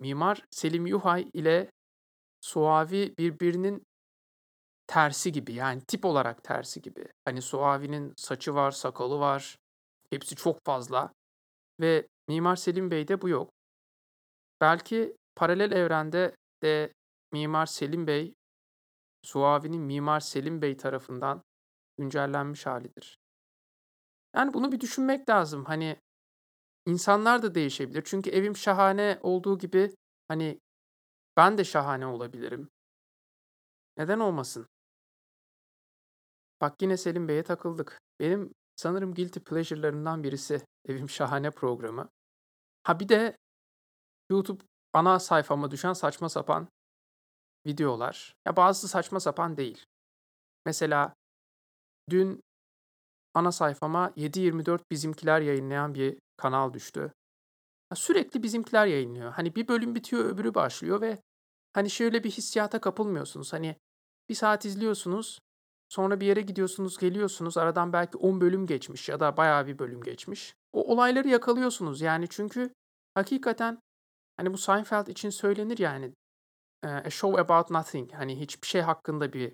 Mimar 0.00 0.44
Selim 0.50 0.86
Yuhay 0.86 1.28
ile 1.32 1.70
Suavi 2.40 3.14
birbirinin 3.18 3.82
tersi 4.86 5.32
gibi. 5.32 5.52
Yani 5.52 5.80
tip 5.80 6.04
olarak 6.04 6.44
tersi 6.44 6.82
gibi. 6.82 7.06
Hani 7.24 7.42
Suavi'nin 7.42 8.14
saçı 8.16 8.54
var, 8.54 8.70
sakalı 8.70 9.18
var. 9.18 9.58
Hepsi 10.10 10.36
çok 10.36 10.64
fazla. 10.64 11.12
Ve 11.80 12.08
Mimar 12.28 12.56
Selim 12.56 12.90
Bey'de 12.90 13.20
bu 13.20 13.28
yok. 13.28 13.50
Belki 14.60 15.16
paralel 15.36 15.72
evrende 15.72 16.36
de 16.62 16.92
Mimar 17.32 17.66
Selim 17.66 18.06
Bey, 18.06 18.34
Suavi'nin 19.22 19.80
Mimar 19.80 20.20
Selim 20.20 20.62
Bey 20.62 20.76
tarafından 20.76 21.42
güncellenmiş 21.98 22.66
halidir. 22.66 23.18
Yani 24.36 24.54
bunu 24.54 24.72
bir 24.72 24.80
düşünmek 24.80 25.28
lazım. 25.28 25.64
Hani 25.64 25.96
insanlar 26.86 27.42
da 27.42 27.54
değişebilir. 27.54 28.02
Çünkü 28.04 28.30
evim 28.30 28.56
şahane 28.56 29.18
olduğu 29.22 29.58
gibi 29.58 29.94
hani 30.28 30.60
ben 31.36 31.58
de 31.58 31.64
şahane 31.64 32.06
olabilirim. 32.06 32.68
Neden 33.96 34.18
olmasın? 34.18 34.66
Bak 36.60 36.82
yine 36.82 36.96
Selim 36.96 37.28
Bey'e 37.28 37.42
takıldık. 37.42 37.98
Benim 38.20 38.52
sanırım 38.76 39.14
guilty 39.14 39.40
pleasure'larımdan 39.40 40.24
birisi 40.24 40.62
Evim 40.88 41.10
Şahane 41.10 41.50
programı. 41.50 42.08
Ha 42.82 43.00
bir 43.00 43.08
de 43.08 43.36
YouTube 44.30 44.64
ana 44.92 45.18
sayfama 45.18 45.70
düşen 45.70 45.92
saçma 45.92 46.28
sapan 46.28 46.68
videolar. 47.66 48.34
Ya 48.46 48.56
bazısı 48.56 48.88
saçma 48.88 49.20
sapan 49.20 49.56
değil. 49.56 49.84
Mesela 50.66 51.14
dün 52.10 52.40
ana 53.34 53.52
sayfama 53.52 54.10
7-24 54.16 54.80
bizimkiler 54.90 55.40
yayınlayan 55.40 55.94
bir 55.94 56.18
kanal 56.36 56.72
düştü. 56.72 57.12
Sürekli 57.94 58.42
bizimkiler 58.42 58.86
yayınlıyor. 58.86 59.32
Hani 59.32 59.54
bir 59.54 59.68
bölüm 59.68 59.94
bitiyor 59.94 60.24
öbürü 60.24 60.54
başlıyor 60.54 61.00
ve 61.00 61.18
hani 61.72 61.90
şöyle 61.90 62.24
bir 62.24 62.30
hissiyata 62.30 62.80
kapılmıyorsunuz. 62.80 63.52
Hani 63.52 63.76
bir 64.28 64.34
saat 64.34 64.64
izliyorsunuz 64.64 65.38
Sonra 65.88 66.20
bir 66.20 66.26
yere 66.26 66.40
gidiyorsunuz, 66.40 66.98
geliyorsunuz. 66.98 67.56
Aradan 67.56 67.92
belki 67.92 68.18
10 68.18 68.40
bölüm 68.40 68.66
geçmiş 68.66 69.08
ya 69.08 69.20
da 69.20 69.36
bayağı 69.36 69.66
bir 69.66 69.78
bölüm 69.78 70.02
geçmiş. 70.02 70.54
O 70.72 70.92
olayları 70.92 71.28
yakalıyorsunuz 71.28 72.00
yani 72.00 72.26
çünkü 72.30 72.74
hakikaten 73.14 73.78
hani 74.36 74.52
bu 74.52 74.58
Seinfeld 74.58 75.06
için 75.06 75.30
söylenir 75.30 75.78
yani 75.78 76.12
A 76.84 77.10
Show 77.10 77.40
About 77.40 77.70
Nothing. 77.70 78.12
Hani 78.12 78.40
hiçbir 78.40 78.66
şey 78.66 78.80
hakkında 78.80 79.32
bir 79.32 79.52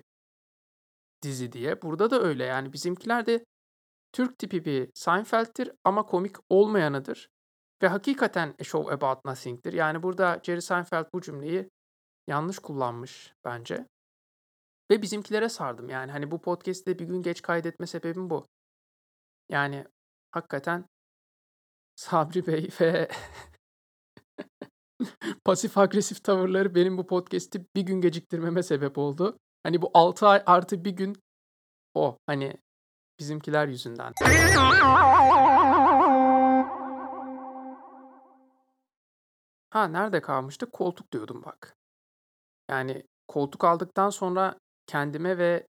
dizi 1.21 1.51
diye. 1.51 1.81
Burada 1.81 2.11
da 2.11 2.21
öyle 2.21 2.43
yani 2.43 2.73
bizimkiler 2.73 3.25
de 3.25 3.45
Türk 4.13 4.37
tipi 4.37 4.65
bir 4.65 4.89
Seinfeld'tir 4.93 5.71
ama 5.83 6.05
komik 6.05 6.35
olmayanıdır. 6.49 7.29
Ve 7.83 7.87
hakikaten 7.87 8.55
A 8.61 8.63
Show 8.63 8.93
About 8.93 9.25
Nothing'tir. 9.25 9.73
Yani 9.73 10.03
burada 10.03 10.39
Jerry 10.43 10.61
Seinfeld 10.61 11.05
bu 11.13 11.21
cümleyi 11.21 11.69
yanlış 12.27 12.59
kullanmış 12.59 13.33
bence. 13.45 13.87
Ve 14.91 15.01
bizimkilere 15.01 15.49
sardım. 15.49 15.89
Yani 15.89 16.11
hani 16.11 16.31
bu 16.31 16.41
podcast'te 16.41 16.99
bir 16.99 17.05
gün 17.05 17.21
geç 17.21 17.41
kaydetme 17.41 17.87
sebebim 17.87 18.29
bu. 18.29 18.47
Yani 19.49 19.85
hakikaten 20.31 20.85
Sabri 21.95 22.47
Bey 22.47 22.69
ve 22.81 23.09
pasif 25.45 25.77
agresif 25.77 26.23
tavırları 26.23 26.75
benim 26.75 26.97
bu 26.97 27.07
podcast'i 27.07 27.65
bir 27.75 27.81
gün 27.81 28.01
geciktirmeme 28.01 28.63
sebep 28.63 28.97
oldu. 28.97 29.39
Hani 29.63 29.81
bu 29.81 29.91
6 29.93 30.27
ay 30.27 30.43
artı 30.45 30.85
bir 30.85 30.91
gün 30.91 31.17
o 31.93 32.17
hani 32.25 32.53
bizimkiler 33.19 33.67
yüzünden. 33.67 34.13
Ha 39.69 39.87
nerede 39.87 40.21
kalmıştık? 40.21 40.73
Koltuk 40.73 41.11
diyordum 41.11 41.43
bak. 41.45 41.77
Yani 42.69 43.03
koltuk 43.27 43.63
aldıktan 43.63 44.09
sonra 44.09 44.60
kendime 44.87 45.37
ve 45.37 45.67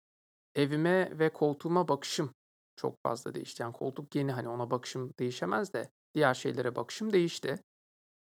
evime 0.55 1.19
ve 1.19 1.33
koltuğuma 1.33 1.89
bakışım 1.89 2.35
çok 2.77 3.03
fazla 3.03 3.35
değişti. 3.35 3.63
Yani 3.63 3.73
koltuk 3.73 4.15
yeni 4.15 4.33
hani 4.33 4.49
ona 4.49 4.71
bakışım 4.71 5.13
değişemez 5.19 5.73
de 5.73 5.91
diğer 6.15 6.35
şeylere 6.35 6.77
bakışım 6.77 7.13
değişti. 7.13 7.63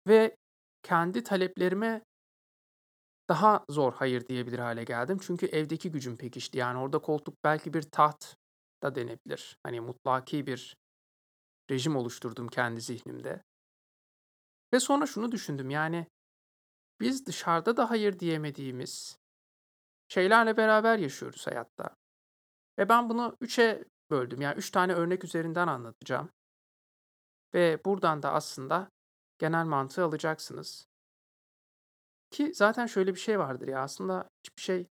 Ve 0.08 0.36
kendi 0.82 1.22
taleplerime 1.22 2.04
daha 3.28 3.64
zor 3.70 3.92
hayır 3.92 4.26
diyebilir 4.26 4.58
hale 4.58 4.84
geldim. 4.84 5.18
Çünkü 5.22 5.46
evdeki 5.46 5.90
gücüm 5.90 6.16
pekişti. 6.16 6.58
Yani 6.58 6.78
orada 6.78 6.98
koltuk 6.98 7.44
belki 7.44 7.74
bir 7.74 7.82
taht 7.82 8.36
da 8.82 8.94
denebilir. 8.94 9.58
Hani 9.62 9.80
mutlaki 9.80 10.46
bir 10.46 10.76
rejim 11.70 11.96
oluşturdum 11.96 12.48
kendi 12.48 12.80
zihnimde. 12.80 13.42
Ve 14.72 14.80
sonra 14.80 15.06
şunu 15.06 15.32
düşündüm 15.32 15.70
yani 15.70 16.06
biz 17.00 17.26
dışarıda 17.26 17.76
da 17.76 17.90
hayır 17.90 18.18
diyemediğimiz 18.18 19.18
şeylerle 20.14 20.56
beraber 20.56 20.98
yaşıyoruz 20.98 21.46
hayatta. 21.46 21.96
Ve 22.78 22.88
ben 22.88 23.08
bunu 23.08 23.36
üçe 23.40 23.84
böldüm. 24.10 24.40
Yani 24.40 24.58
üç 24.58 24.70
tane 24.70 24.94
örnek 24.94 25.24
üzerinden 25.24 25.66
anlatacağım. 25.66 26.30
Ve 27.54 27.84
buradan 27.84 28.22
da 28.22 28.32
aslında 28.32 28.90
genel 29.38 29.64
mantığı 29.64 30.04
alacaksınız. 30.04 30.86
Ki 32.30 32.52
zaten 32.54 32.86
şöyle 32.86 33.14
bir 33.14 33.20
şey 33.20 33.38
vardır 33.38 33.68
ya 33.68 33.80
aslında 33.80 34.28
hiçbir 34.44 34.62
şey 34.62 34.86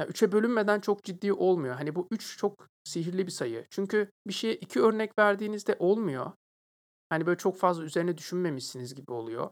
ya 0.00 0.06
üçe 0.06 0.32
bölünmeden 0.32 0.80
çok 0.80 1.04
ciddi 1.04 1.32
olmuyor. 1.32 1.74
Hani 1.74 1.94
bu 1.94 2.08
üç 2.10 2.38
çok 2.38 2.68
sihirli 2.84 3.26
bir 3.26 3.32
sayı. 3.32 3.66
Çünkü 3.70 4.10
bir 4.26 4.32
şeye 4.32 4.54
iki 4.54 4.80
örnek 4.80 5.18
verdiğinizde 5.18 5.76
olmuyor. 5.78 6.32
Hani 7.08 7.26
böyle 7.26 7.38
çok 7.38 7.56
fazla 7.56 7.84
üzerine 7.84 8.18
düşünmemişsiniz 8.18 8.94
gibi 8.94 9.12
oluyor. 9.12 9.50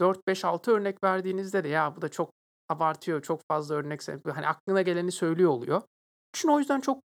4, 0.00 0.26
5, 0.26 0.44
6 0.44 0.72
örnek 0.72 1.04
verdiğinizde 1.04 1.64
de 1.64 1.68
ya 1.68 1.96
bu 1.96 2.02
da 2.02 2.08
çok 2.08 2.37
abartıyor. 2.68 3.22
Çok 3.22 3.40
fazla 3.48 3.74
örnek 3.74 4.00
hani 4.08 4.46
aklına 4.46 4.82
geleni 4.82 5.12
söylüyor 5.12 5.50
oluyor. 5.50 5.82
Üçün 6.34 6.48
o 6.48 6.58
yüzden 6.58 6.80
çok 6.80 7.02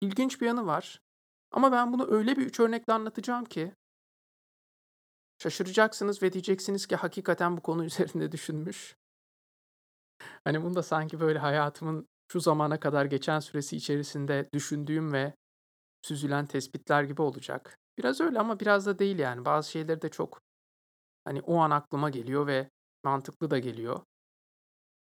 ilginç 0.00 0.40
bir 0.40 0.46
yanı 0.46 0.66
var. 0.66 1.00
Ama 1.52 1.72
ben 1.72 1.92
bunu 1.92 2.10
öyle 2.10 2.36
bir 2.36 2.46
üç 2.46 2.60
örnekle 2.60 2.92
anlatacağım 2.92 3.44
ki 3.44 3.72
Şaşıracaksınız 5.42 6.22
ve 6.22 6.32
diyeceksiniz 6.32 6.86
ki 6.86 6.96
hakikaten 6.96 7.56
bu 7.56 7.60
konu 7.60 7.84
üzerinde 7.84 8.32
düşünmüş. 8.32 8.96
Hani 10.44 10.62
bunu 10.62 10.74
da 10.74 10.82
sanki 10.82 11.20
böyle 11.20 11.38
hayatımın 11.38 12.08
şu 12.32 12.40
zamana 12.40 12.80
kadar 12.80 13.04
geçen 13.04 13.40
süresi 13.40 13.76
içerisinde 13.76 14.48
düşündüğüm 14.54 15.12
ve 15.12 15.34
süzülen 16.02 16.46
tespitler 16.46 17.02
gibi 17.02 17.22
olacak. 17.22 17.78
Biraz 17.98 18.20
öyle 18.20 18.38
ama 18.38 18.60
biraz 18.60 18.86
da 18.86 18.98
değil 18.98 19.18
yani. 19.18 19.44
Bazı 19.44 19.70
şeyleri 19.70 20.02
de 20.02 20.08
çok 20.08 20.40
hani 21.24 21.42
o 21.42 21.56
an 21.56 21.70
aklıma 21.70 22.10
geliyor 22.10 22.46
ve 22.46 22.70
mantıklı 23.04 23.50
da 23.50 23.58
geliyor. 23.58 24.00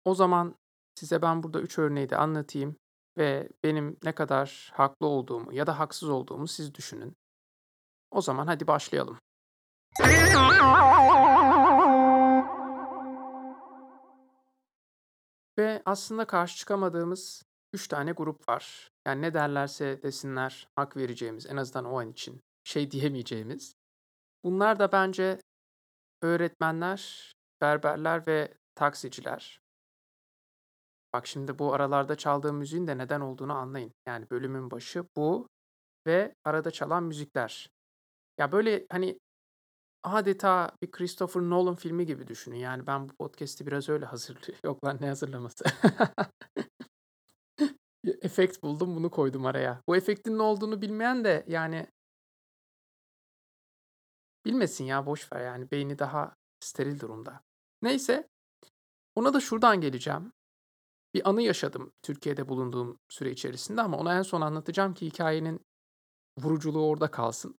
O 0.06 0.16
zaman 0.16 0.56
size 0.96 1.22
ben 1.22 1.44
burada 1.44 1.62
3 1.62 1.80
örneği 1.80 2.10
de 2.10 2.18
anlatayım 2.18 2.76
ve 3.18 3.50
benim 3.64 3.98
ne 4.04 4.16
kadar 4.16 4.72
haklı 4.74 5.08
olduğumu 5.08 5.54
ya 5.54 5.68
da 5.68 5.80
haksız 5.80 6.10
olduğumu 6.10 6.48
siz 6.48 6.76
düşünün. 6.76 7.16
O 8.12 8.22
zaman 8.22 8.48
hadi 8.48 8.68
başlayalım. 8.68 9.18
Ve 15.58 15.82
aslında 15.86 16.26
karşı 16.28 16.58
çıkamadığımız 16.58 17.44
3 17.74 17.88
tane 17.88 18.12
grup 18.12 18.50
var. 18.50 18.90
Yani 19.08 19.22
ne 19.22 19.34
derlerse 19.34 20.04
desinler 20.04 20.68
hak 20.76 20.98
vereceğimiz, 20.98 21.46
en 21.46 21.58
azından 21.58 21.86
o 21.86 22.00
an 22.00 22.10
için 22.10 22.42
şey 22.64 22.92
diyemeyeceğimiz. 22.92 23.74
Bunlar 24.44 24.80
da 24.80 24.92
bence 24.92 25.40
öğretmenler, 26.22 27.32
berberler 27.62 28.28
ve 28.28 28.54
taksiciler. 28.76 29.63
Bak 31.14 31.28
şimdi 31.28 31.60
bu 31.60 31.74
aralarda 31.74 32.16
çaldığım 32.16 32.56
müziğin 32.56 32.88
de 32.88 32.98
neden 32.98 33.22
olduğunu 33.22 33.54
anlayın. 33.54 33.94
Yani 34.08 34.30
bölümün 34.30 34.72
başı 34.72 35.06
bu 35.16 35.48
ve 36.08 36.36
arada 36.46 36.72
çalan 36.72 37.04
müzikler. 37.04 37.70
Ya 38.38 38.52
böyle 38.52 38.86
hani 38.92 39.20
adeta 40.04 40.72
bir 40.82 40.92
Christopher 40.92 41.42
Nolan 41.42 41.76
filmi 41.76 42.06
gibi 42.06 42.28
düşünün. 42.28 42.56
Yani 42.56 42.88
ben 42.88 43.10
bu 43.10 43.14
podcast'i 43.14 43.68
biraz 43.68 43.90
öyle 43.90 44.06
hazırlıyorum. 44.06 44.56
Yok 44.64 44.86
lan 44.86 44.98
ne 45.02 45.08
hazırlaması. 45.08 45.64
Efekt 48.22 48.64
buldum 48.64 48.96
bunu 48.96 49.12
koydum 49.12 49.46
araya. 49.46 49.82
Bu 49.88 49.96
efektin 49.96 50.38
ne 50.38 50.42
olduğunu 50.42 50.82
bilmeyen 50.82 51.24
de 51.24 51.46
yani 51.48 51.88
bilmesin 54.46 54.84
ya 54.84 55.06
boş 55.06 55.34
ver 55.34 55.46
yani 55.46 55.72
beyni 55.72 56.00
daha 56.00 56.36
steril 56.60 57.00
durumda. 57.00 57.42
Neyse 57.82 58.30
ona 59.16 59.34
da 59.34 59.40
şuradan 59.40 59.82
geleceğim. 59.82 60.32
Bir 61.14 61.30
anı 61.30 61.42
yaşadım 61.42 61.94
Türkiye'de 62.02 62.48
bulunduğum 62.48 63.00
süre 63.10 63.32
içerisinde 63.32 63.82
ama 63.82 63.98
onu 63.98 64.12
en 64.12 64.22
son 64.22 64.42
anlatacağım 64.42 64.94
ki 64.94 65.06
hikayenin 65.06 65.66
vuruculuğu 66.38 66.88
orada 66.88 67.12
kalsın. 67.12 67.56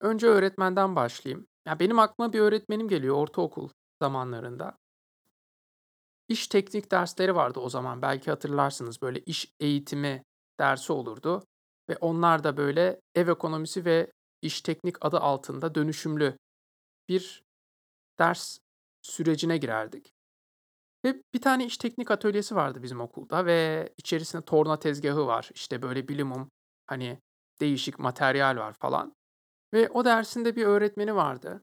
Önce 0.00 0.26
öğretmenden 0.26 0.96
başlayayım. 0.96 1.46
Ya 1.66 1.78
benim 1.80 1.98
aklıma 1.98 2.32
bir 2.32 2.40
öğretmenim 2.40 2.88
geliyor 2.88 3.16
ortaokul 3.16 3.68
zamanlarında. 4.02 4.78
İş 6.28 6.48
teknik 6.48 6.90
dersleri 6.90 7.34
vardı 7.34 7.60
o 7.60 7.68
zaman. 7.68 8.02
Belki 8.02 8.30
hatırlarsınız 8.30 9.02
böyle 9.02 9.20
iş 9.20 9.52
eğitimi 9.60 10.22
dersi 10.60 10.92
olurdu 10.92 11.46
ve 11.88 11.96
onlar 12.00 12.44
da 12.44 12.56
böyle 12.56 13.00
ev 13.14 13.28
ekonomisi 13.28 13.84
ve 13.84 14.12
iş 14.42 14.60
teknik 14.60 15.04
adı 15.04 15.20
altında 15.20 15.74
dönüşümlü 15.74 16.38
bir 17.08 17.44
ders 18.18 18.58
sürecine 19.02 19.56
girerdik. 19.58 20.15
Ve 21.06 21.22
bir 21.34 21.40
tane 21.40 21.64
iş 21.66 21.78
teknik 21.78 22.10
atölyesi 22.10 22.56
vardı 22.56 22.82
bizim 22.82 23.00
okulda 23.00 23.46
ve 23.46 23.88
içerisinde 23.96 24.42
torna 24.44 24.78
tezgahı 24.78 25.26
var. 25.26 25.50
İşte 25.54 25.82
böyle 25.82 26.08
bilimum 26.08 26.50
hani 26.86 27.18
değişik 27.60 27.98
materyal 27.98 28.56
var 28.56 28.72
falan. 28.72 29.12
Ve 29.74 29.88
o 29.88 30.04
dersinde 30.04 30.56
bir 30.56 30.66
öğretmeni 30.66 31.14
vardı. 31.14 31.62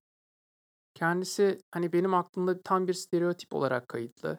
Kendisi 0.94 1.58
hani 1.72 1.94
benim 1.94 2.14
aklımda 2.14 2.62
tam 2.62 2.88
bir 2.88 2.94
stereotip 2.94 3.54
olarak 3.54 3.88
kayıtlı. 3.88 4.38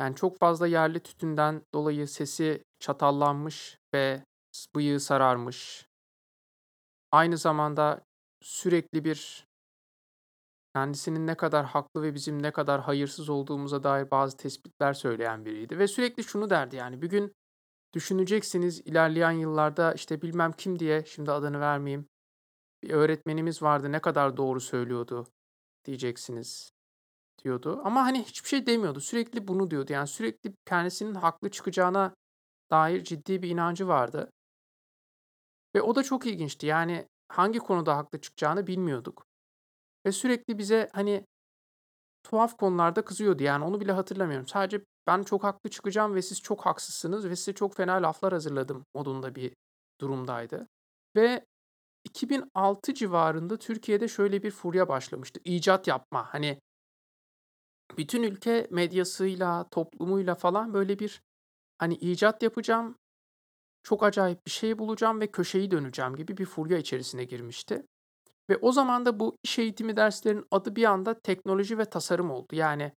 Yani 0.00 0.16
çok 0.16 0.38
fazla 0.38 0.66
yerli 0.66 1.00
tütünden 1.00 1.62
dolayı 1.74 2.08
sesi 2.08 2.64
çatallanmış 2.80 3.78
ve 3.94 4.24
bıyığı 4.74 5.00
sararmış. 5.00 5.86
Aynı 7.12 7.38
zamanda 7.38 8.04
sürekli 8.42 9.04
bir 9.04 9.49
kendisinin 10.74 11.26
ne 11.26 11.34
kadar 11.34 11.66
haklı 11.66 12.02
ve 12.02 12.14
bizim 12.14 12.42
ne 12.42 12.50
kadar 12.50 12.80
hayırsız 12.80 13.28
olduğumuza 13.28 13.82
dair 13.82 14.10
bazı 14.10 14.36
tespitler 14.36 14.92
söyleyen 14.92 15.44
biriydi. 15.44 15.78
Ve 15.78 15.88
sürekli 15.88 16.24
şunu 16.24 16.50
derdi 16.50 16.76
yani 16.76 17.02
bir 17.02 17.10
gün 17.10 17.32
düşüneceksiniz 17.94 18.80
ilerleyen 18.80 19.30
yıllarda 19.30 19.94
işte 19.94 20.22
bilmem 20.22 20.52
kim 20.52 20.78
diye 20.78 21.04
şimdi 21.04 21.32
adını 21.32 21.60
vermeyeyim. 21.60 22.08
Bir 22.82 22.90
öğretmenimiz 22.90 23.62
vardı 23.62 23.92
ne 23.92 24.00
kadar 24.00 24.36
doğru 24.36 24.60
söylüyordu 24.60 25.26
diyeceksiniz 25.84 26.72
diyordu. 27.44 27.80
Ama 27.84 28.04
hani 28.04 28.22
hiçbir 28.24 28.48
şey 28.48 28.66
demiyordu. 28.66 29.00
Sürekli 29.00 29.48
bunu 29.48 29.70
diyordu. 29.70 29.92
Yani 29.92 30.06
sürekli 30.06 30.54
kendisinin 30.66 31.14
haklı 31.14 31.50
çıkacağına 31.50 32.14
dair 32.70 33.04
ciddi 33.04 33.42
bir 33.42 33.50
inancı 33.50 33.88
vardı. 33.88 34.30
Ve 35.74 35.82
o 35.82 35.94
da 35.94 36.02
çok 36.02 36.26
ilginçti. 36.26 36.66
Yani 36.66 37.08
hangi 37.28 37.58
konuda 37.58 37.96
haklı 37.96 38.20
çıkacağını 38.20 38.66
bilmiyorduk. 38.66 39.29
Ve 40.06 40.12
sürekli 40.12 40.58
bize 40.58 40.88
hani 40.92 41.26
tuhaf 42.22 42.56
konularda 42.56 43.04
kızıyordu. 43.04 43.42
Yani 43.42 43.64
onu 43.64 43.80
bile 43.80 43.92
hatırlamıyorum. 43.92 44.46
Sadece 44.46 44.84
ben 45.06 45.22
çok 45.22 45.44
haklı 45.44 45.70
çıkacağım 45.70 46.14
ve 46.14 46.22
siz 46.22 46.40
çok 46.42 46.66
haksızsınız 46.66 47.28
ve 47.28 47.36
size 47.36 47.52
çok 47.52 47.76
fena 47.76 47.94
laflar 47.94 48.32
hazırladım 48.32 48.84
modunda 48.94 49.34
bir 49.34 49.52
durumdaydı. 50.00 50.68
Ve 51.16 51.44
2006 52.04 52.94
civarında 52.94 53.56
Türkiye'de 53.58 54.08
şöyle 54.08 54.42
bir 54.42 54.50
furya 54.50 54.88
başlamıştı. 54.88 55.40
İcat 55.44 55.86
yapma. 55.86 56.34
Hani 56.34 56.60
bütün 57.98 58.22
ülke 58.22 58.68
medyasıyla, 58.70 59.68
toplumuyla 59.70 60.34
falan 60.34 60.74
böyle 60.74 60.98
bir 60.98 61.22
hani 61.78 61.94
icat 61.94 62.42
yapacağım, 62.42 62.96
çok 63.82 64.02
acayip 64.02 64.46
bir 64.46 64.50
şey 64.50 64.78
bulacağım 64.78 65.20
ve 65.20 65.30
köşeyi 65.30 65.70
döneceğim 65.70 66.16
gibi 66.16 66.36
bir 66.36 66.46
furya 66.46 66.78
içerisine 66.78 67.24
girmişti. 67.24 67.82
Ve 68.50 68.56
o 68.56 68.72
zaman 68.72 69.06
da 69.06 69.20
bu 69.20 69.36
iş 69.42 69.58
eğitimi 69.58 69.96
derslerinin 69.96 70.46
adı 70.50 70.76
bir 70.76 70.84
anda 70.84 71.20
teknoloji 71.20 71.78
ve 71.78 71.84
tasarım 71.84 72.30
oldu. 72.30 72.54
Yani 72.54 72.92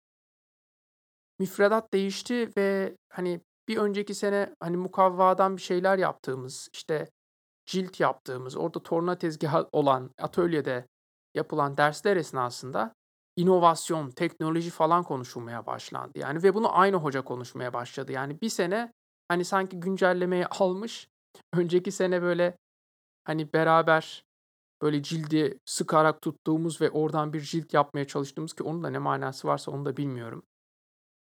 müfredat 1.39 1.93
değişti 1.93 2.49
ve 2.57 2.97
hani 3.09 3.41
bir 3.67 3.77
önceki 3.77 4.15
sene 4.15 4.55
hani 4.59 4.77
mukavvadan 4.77 5.57
bir 5.57 5.61
şeyler 5.61 5.97
yaptığımız, 5.97 6.69
işte 6.73 7.09
cilt 7.65 7.99
yaptığımız, 7.99 8.57
orada 8.57 8.83
torna 8.83 9.17
tezgahı 9.17 9.69
olan 9.71 10.09
atölyede 10.17 10.87
yapılan 11.35 11.77
dersler 11.77 12.17
esnasında 12.17 12.93
inovasyon, 13.35 14.09
teknoloji 14.09 14.69
falan 14.69 15.03
konuşulmaya 15.03 15.65
başlandı. 15.65 16.19
Yani 16.19 16.43
ve 16.43 16.53
bunu 16.53 16.77
aynı 16.77 16.97
hoca 16.97 17.23
konuşmaya 17.23 17.73
başladı. 17.73 18.11
Yani 18.11 18.41
bir 18.41 18.49
sene 18.49 18.93
hani 19.27 19.45
sanki 19.45 19.79
güncellemeyi 19.79 20.47
almış, 20.47 21.07
önceki 21.53 21.91
sene 21.91 22.21
böyle 22.21 22.57
hani 23.23 23.53
beraber 23.53 24.23
böyle 24.81 25.03
cildi 25.03 25.59
sıkarak 25.65 26.21
tuttuğumuz 26.21 26.81
ve 26.81 26.89
oradan 26.89 27.33
bir 27.33 27.41
cilt 27.41 27.73
yapmaya 27.73 28.07
çalıştığımız 28.07 28.53
ki 28.53 28.63
onun 28.63 28.83
da 28.83 28.89
ne 28.89 28.97
manası 28.97 29.47
varsa 29.47 29.71
onu 29.71 29.85
da 29.85 29.97
bilmiyorum. 29.97 30.43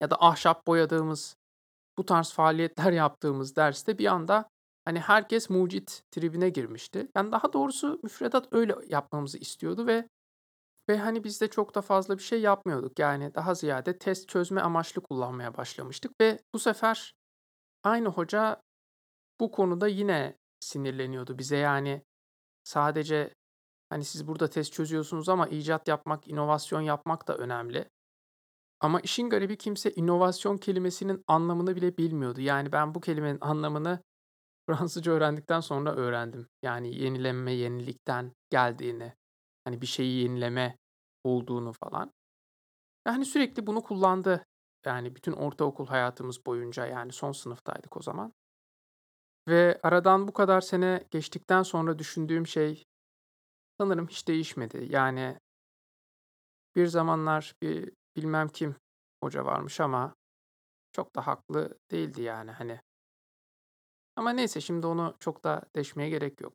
Ya 0.01 0.11
da 0.11 0.17
ahşap 0.23 0.67
boyadığımız, 0.67 1.37
bu 1.99 2.07
tarz 2.07 2.33
faaliyetler 2.33 2.93
yaptığımız 3.03 3.57
derste 3.57 3.99
bir 3.99 4.07
anda 4.07 4.49
hani 4.85 5.01
herkes 5.01 5.51
mucit 5.51 6.03
tribine 6.11 6.49
girmişti. 6.49 7.09
Yani 7.17 7.33
daha 7.33 7.53
doğrusu 7.53 8.01
müfredat 8.03 8.49
öyle 8.53 8.75
yapmamızı 8.89 9.39
istiyordu 9.39 9.87
ve 9.87 10.09
ve 10.89 10.99
hani 10.99 11.25
biz 11.25 11.41
de 11.41 11.49
çok 11.49 11.75
da 11.75 11.83
fazla 11.83 12.19
bir 12.19 12.23
şey 12.23 12.41
yapmıyorduk. 12.41 12.99
Yani 12.99 13.35
daha 13.35 13.55
ziyade 13.55 13.99
test 13.99 14.29
çözme 14.29 14.61
amaçlı 14.61 15.03
kullanmaya 15.03 15.57
başlamıştık 15.57 16.13
ve 16.21 16.39
bu 16.55 16.59
sefer 16.59 17.15
aynı 17.85 18.09
hoca 18.09 18.63
bu 19.41 19.51
konuda 19.51 19.89
yine 19.89 20.39
sinirleniyordu 20.61 21.39
bize. 21.39 21.57
Yani 21.57 22.03
sadece 22.64 23.35
hani 23.90 24.05
siz 24.05 24.29
burada 24.29 24.51
test 24.51 24.72
çözüyorsunuz 24.72 25.29
ama 25.29 25.48
icat 25.48 25.88
yapmak, 25.88 26.29
inovasyon 26.29 26.81
yapmak 26.81 27.29
da 27.29 27.37
önemli. 27.37 27.90
Ama 28.81 29.01
işin 29.01 29.31
garibi 29.31 29.57
kimse 29.57 29.92
inovasyon 29.92 30.59
kelimesinin 30.59 31.25
anlamını 31.27 31.77
bile 31.77 31.96
bilmiyordu. 31.96 32.40
Yani 32.40 32.72
ben 32.72 32.94
bu 32.94 33.01
kelimenin 33.01 33.38
anlamını 33.40 34.03
Fransızca 34.68 35.12
öğrendikten 35.12 35.61
sonra 35.61 35.94
öğrendim. 35.94 36.48
Yani 36.62 36.96
yenilenme, 37.03 37.53
yenilikten 37.53 38.33
geldiğini, 38.51 39.12
hani 39.64 39.81
bir 39.81 39.87
şeyi 39.87 40.22
yenileme 40.22 40.79
olduğunu 41.25 41.72
falan. 41.72 42.12
Yani 43.07 43.25
sürekli 43.25 43.66
bunu 43.66 43.83
kullandı. 43.83 44.44
Yani 44.87 45.16
bütün 45.16 45.33
ortaokul 45.33 45.87
hayatımız 45.87 46.46
boyunca 46.46 46.87
yani 46.87 47.12
son 47.12 47.33
sınıftaydık 47.33 47.96
o 47.96 48.03
zaman. 48.03 48.33
Ve 49.49 49.81
aradan 49.83 50.29
bu 50.29 50.33
kadar 50.33 50.61
sene 50.61 51.05
geçtikten 51.11 51.63
sonra 51.63 51.99
düşündüğüm 51.99 52.47
şey 52.47 52.85
sanırım 53.81 54.09
hiç 54.09 54.29
değişmedi. 54.29 54.87
Yani 54.91 55.39
bir 56.77 56.87
zamanlar 56.87 57.55
bir 57.63 57.93
bilmem 58.17 58.49
kim 58.49 58.77
hoca 59.23 59.45
varmış 59.45 59.81
ama 59.81 60.15
çok 60.93 61.17
da 61.17 61.27
haklı 61.27 61.79
değildi 61.91 62.23
yani 62.23 62.51
hani. 62.51 62.81
Ama 64.17 64.31
neyse 64.31 64.61
şimdi 64.61 64.87
onu 64.87 65.17
çok 65.21 65.45
da 65.45 65.63
deşmeye 65.77 66.11
gerek 66.11 66.41
yok. 66.41 66.53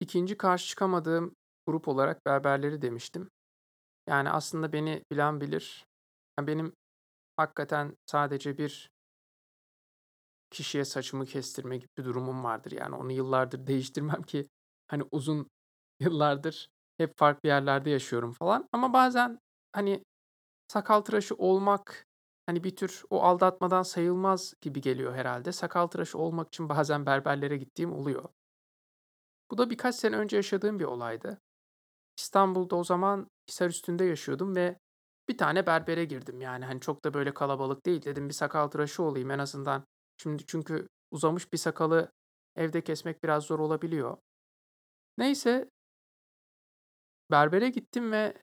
İkinci 0.00 0.36
karşı 0.36 0.66
çıkamadığım 0.66 1.34
grup 1.66 1.88
olarak 1.88 2.26
berberleri 2.26 2.82
demiştim. 2.82 3.30
Yani 4.08 4.30
aslında 4.30 4.72
beni 4.72 5.02
bilen 5.10 5.40
bilir. 5.40 5.89
Ya 6.40 6.46
benim 6.46 6.72
hakikaten 7.36 7.96
sadece 8.06 8.58
bir 8.58 8.90
kişiye 10.50 10.84
saçımı 10.84 11.26
kestirme 11.26 11.76
gibi 11.76 11.88
bir 11.98 12.04
durumum 12.04 12.44
vardır. 12.44 12.72
Yani 12.72 12.94
onu 12.94 13.12
yıllardır 13.12 13.66
değiştirmem 13.66 14.22
ki 14.22 14.48
hani 14.88 15.02
uzun 15.10 15.50
yıllardır 16.00 16.70
hep 16.98 17.18
farklı 17.18 17.48
yerlerde 17.48 17.90
yaşıyorum 17.90 18.32
falan. 18.32 18.68
Ama 18.72 18.92
bazen 18.92 19.38
hani 19.72 20.04
sakal 20.68 21.00
tıraşı 21.00 21.34
olmak 21.34 22.06
hani 22.46 22.64
bir 22.64 22.76
tür 22.76 23.02
o 23.10 23.22
aldatmadan 23.22 23.82
sayılmaz 23.82 24.54
gibi 24.60 24.80
geliyor 24.80 25.14
herhalde. 25.14 25.52
Sakal 25.52 25.86
tıraşı 25.86 26.18
olmak 26.18 26.48
için 26.48 26.68
bazen 26.68 27.06
berberlere 27.06 27.56
gittiğim 27.56 27.92
oluyor. 27.92 28.28
Bu 29.50 29.58
da 29.58 29.70
birkaç 29.70 29.94
sene 29.94 30.16
önce 30.16 30.36
yaşadığım 30.36 30.78
bir 30.78 30.84
olaydı. 30.84 31.40
İstanbul'da 32.18 32.76
o 32.76 32.84
zaman 32.84 33.28
Hisarüstü'nde 33.50 34.04
yaşıyordum 34.04 34.56
ve 34.56 34.78
bir 35.30 35.38
tane 35.38 35.66
berbere 35.66 36.04
girdim. 36.04 36.40
Yani 36.40 36.64
hani 36.64 36.80
çok 36.80 37.04
da 37.04 37.14
böyle 37.14 37.34
kalabalık 37.34 37.86
değil. 37.86 38.02
Dedim 38.04 38.28
bir 38.28 38.34
sakal 38.34 38.68
tıraşı 38.68 39.02
olayım 39.02 39.30
en 39.30 39.38
azından. 39.38 39.84
Şimdi 40.16 40.46
çünkü 40.46 40.88
uzamış 41.10 41.52
bir 41.52 41.58
sakalı 41.58 42.12
evde 42.56 42.84
kesmek 42.84 43.24
biraz 43.24 43.44
zor 43.44 43.58
olabiliyor. 43.58 44.16
Neyse 45.18 45.70
berbere 47.30 47.68
gittim 47.68 48.12
ve 48.12 48.34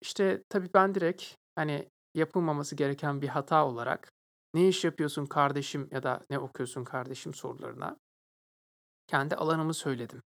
işte 0.00 0.42
tabii 0.48 0.70
ben 0.74 0.94
direkt 0.94 1.34
hani 1.54 1.88
yapılmaması 2.14 2.76
gereken 2.76 3.22
bir 3.22 3.28
hata 3.28 3.66
olarak 3.66 4.12
ne 4.54 4.68
iş 4.68 4.84
yapıyorsun 4.84 5.26
kardeşim 5.26 5.88
ya 5.90 6.02
da 6.02 6.26
ne 6.30 6.38
okuyorsun 6.38 6.84
kardeşim 6.84 7.34
sorularına 7.34 7.96
kendi 9.06 9.36
alanımı 9.36 9.74
söyledim. 9.74 10.22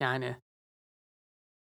Yani 0.00 0.36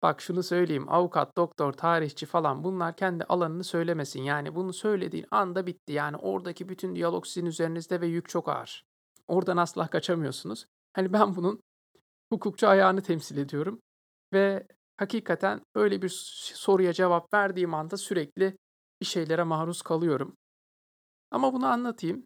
bak 0.01 0.21
şunu 0.21 0.43
söyleyeyim 0.43 0.89
avukat, 0.89 1.37
doktor, 1.37 1.73
tarihçi 1.73 2.25
falan 2.25 2.63
bunlar 2.63 2.95
kendi 2.95 3.23
alanını 3.23 3.63
söylemesin. 3.63 4.21
Yani 4.21 4.55
bunu 4.55 4.73
söylediğin 4.73 5.25
anda 5.31 5.67
bitti. 5.67 5.93
Yani 5.93 6.17
oradaki 6.17 6.69
bütün 6.69 6.95
diyalog 6.95 7.25
sizin 7.25 7.45
üzerinizde 7.45 8.01
ve 8.01 8.07
yük 8.07 8.29
çok 8.29 8.49
ağır. 8.49 8.83
Oradan 9.27 9.57
asla 9.57 9.87
kaçamıyorsunuz. 9.87 10.65
Hani 10.93 11.13
ben 11.13 11.35
bunun 11.35 11.61
hukukçu 12.33 12.67
ayağını 12.67 13.01
temsil 13.01 13.37
ediyorum 13.37 13.81
ve 14.33 14.67
hakikaten 14.97 15.61
böyle 15.75 16.01
bir 16.01 16.09
soruya 16.53 16.93
cevap 16.93 17.33
verdiğim 17.33 17.73
anda 17.73 17.97
sürekli 17.97 18.57
bir 19.01 19.05
şeylere 19.05 19.43
maruz 19.43 19.81
kalıyorum. 19.81 20.35
Ama 21.31 21.53
bunu 21.53 21.67
anlatayım. 21.67 22.25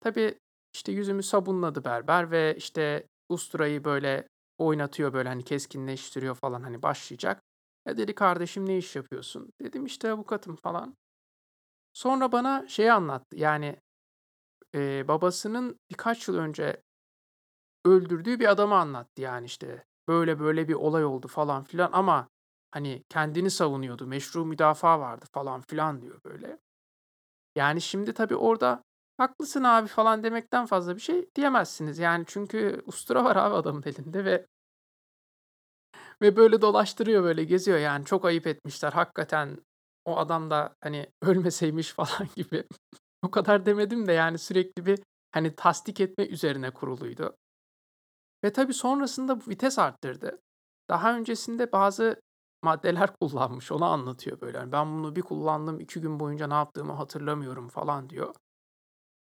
Tabii 0.00 0.38
işte 0.74 0.92
yüzümü 0.92 1.22
sabunladı 1.22 1.84
berber 1.84 2.30
ve 2.30 2.54
işte 2.56 3.06
usturayı 3.28 3.84
böyle 3.84 4.28
oynatıyor 4.58 5.12
böyle 5.12 5.28
hani 5.28 5.44
keskinleştiriyor 5.44 6.34
falan 6.34 6.62
hani 6.62 6.82
başlayacak. 6.82 7.42
Ya 7.86 7.96
dedi 7.96 8.14
kardeşim 8.14 8.66
ne 8.66 8.78
iş 8.78 8.96
yapıyorsun? 8.96 9.52
Dedim 9.60 9.86
işte 9.86 10.10
avukatım 10.12 10.56
falan. 10.56 10.96
Sonra 11.92 12.32
bana 12.32 12.68
şeyi 12.68 12.92
anlattı. 12.92 13.36
Yani 13.36 13.76
e, 14.74 15.08
babasının 15.08 15.78
birkaç 15.90 16.28
yıl 16.28 16.36
önce 16.36 16.82
öldürdüğü 17.84 18.40
bir 18.40 18.50
adamı 18.50 18.74
anlattı 18.74 19.22
yani 19.22 19.46
işte. 19.46 19.84
Böyle 20.08 20.40
böyle 20.40 20.68
bir 20.68 20.74
olay 20.74 21.04
oldu 21.04 21.28
falan 21.28 21.64
filan 21.64 21.90
ama 21.92 22.28
hani 22.70 23.04
kendini 23.08 23.50
savunuyordu. 23.50 24.06
Meşru 24.06 24.44
müdafaa 24.44 25.00
vardı 25.00 25.24
falan 25.32 25.60
filan 25.60 26.02
diyor 26.02 26.20
böyle. 26.24 26.58
Yani 27.56 27.80
şimdi 27.80 28.12
tabii 28.12 28.36
orada 28.36 28.84
haklısın 29.16 29.64
abi 29.64 29.88
falan 29.88 30.22
demekten 30.24 30.66
fazla 30.66 30.96
bir 30.96 31.00
şey 31.00 31.28
diyemezsiniz. 31.34 31.98
Yani 31.98 32.24
çünkü 32.26 32.82
ustura 32.86 33.24
var 33.24 33.36
abi 33.36 33.54
adamın 33.54 33.82
elinde 33.86 34.24
ve 34.24 34.46
ve 36.22 36.36
böyle 36.36 36.60
dolaştırıyor 36.60 37.22
böyle 37.22 37.44
geziyor 37.44 37.78
yani 37.78 38.04
çok 38.04 38.24
ayıp 38.24 38.46
etmişler 38.46 38.92
hakikaten 38.92 39.58
o 40.04 40.16
adam 40.16 40.50
da 40.50 40.74
hani 40.80 41.06
ölmeseymiş 41.22 41.92
falan 41.92 42.28
gibi. 42.36 42.64
o 43.22 43.30
kadar 43.30 43.66
demedim 43.66 44.06
de 44.06 44.12
yani 44.12 44.38
sürekli 44.38 44.86
bir 44.86 45.00
hani 45.32 45.56
tasdik 45.56 46.00
etme 46.00 46.26
üzerine 46.26 46.70
kuruluydu. 46.70 47.36
Ve 48.44 48.52
tabii 48.52 48.74
sonrasında 48.74 49.38
vites 49.48 49.78
arttırdı. 49.78 50.40
Daha 50.90 51.16
öncesinde 51.16 51.72
bazı 51.72 52.20
maddeler 52.62 53.16
kullanmış. 53.20 53.72
Onu 53.72 53.84
anlatıyor 53.84 54.40
böyle. 54.40 54.58
Yani 54.58 54.72
ben 54.72 54.98
bunu 54.98 55.16
bir 55.16 55.22
kullandım, 55.22 55.80
iki 55.80 56.00
gün 56.00 56.20
boyunca 56.20 56.46
ne 56.46 56.54
yaptığımı 56.54 56.92
hatırlamıyorum 56.92 57.68
falan 57.68 58.10
diyor. 58.10 58.34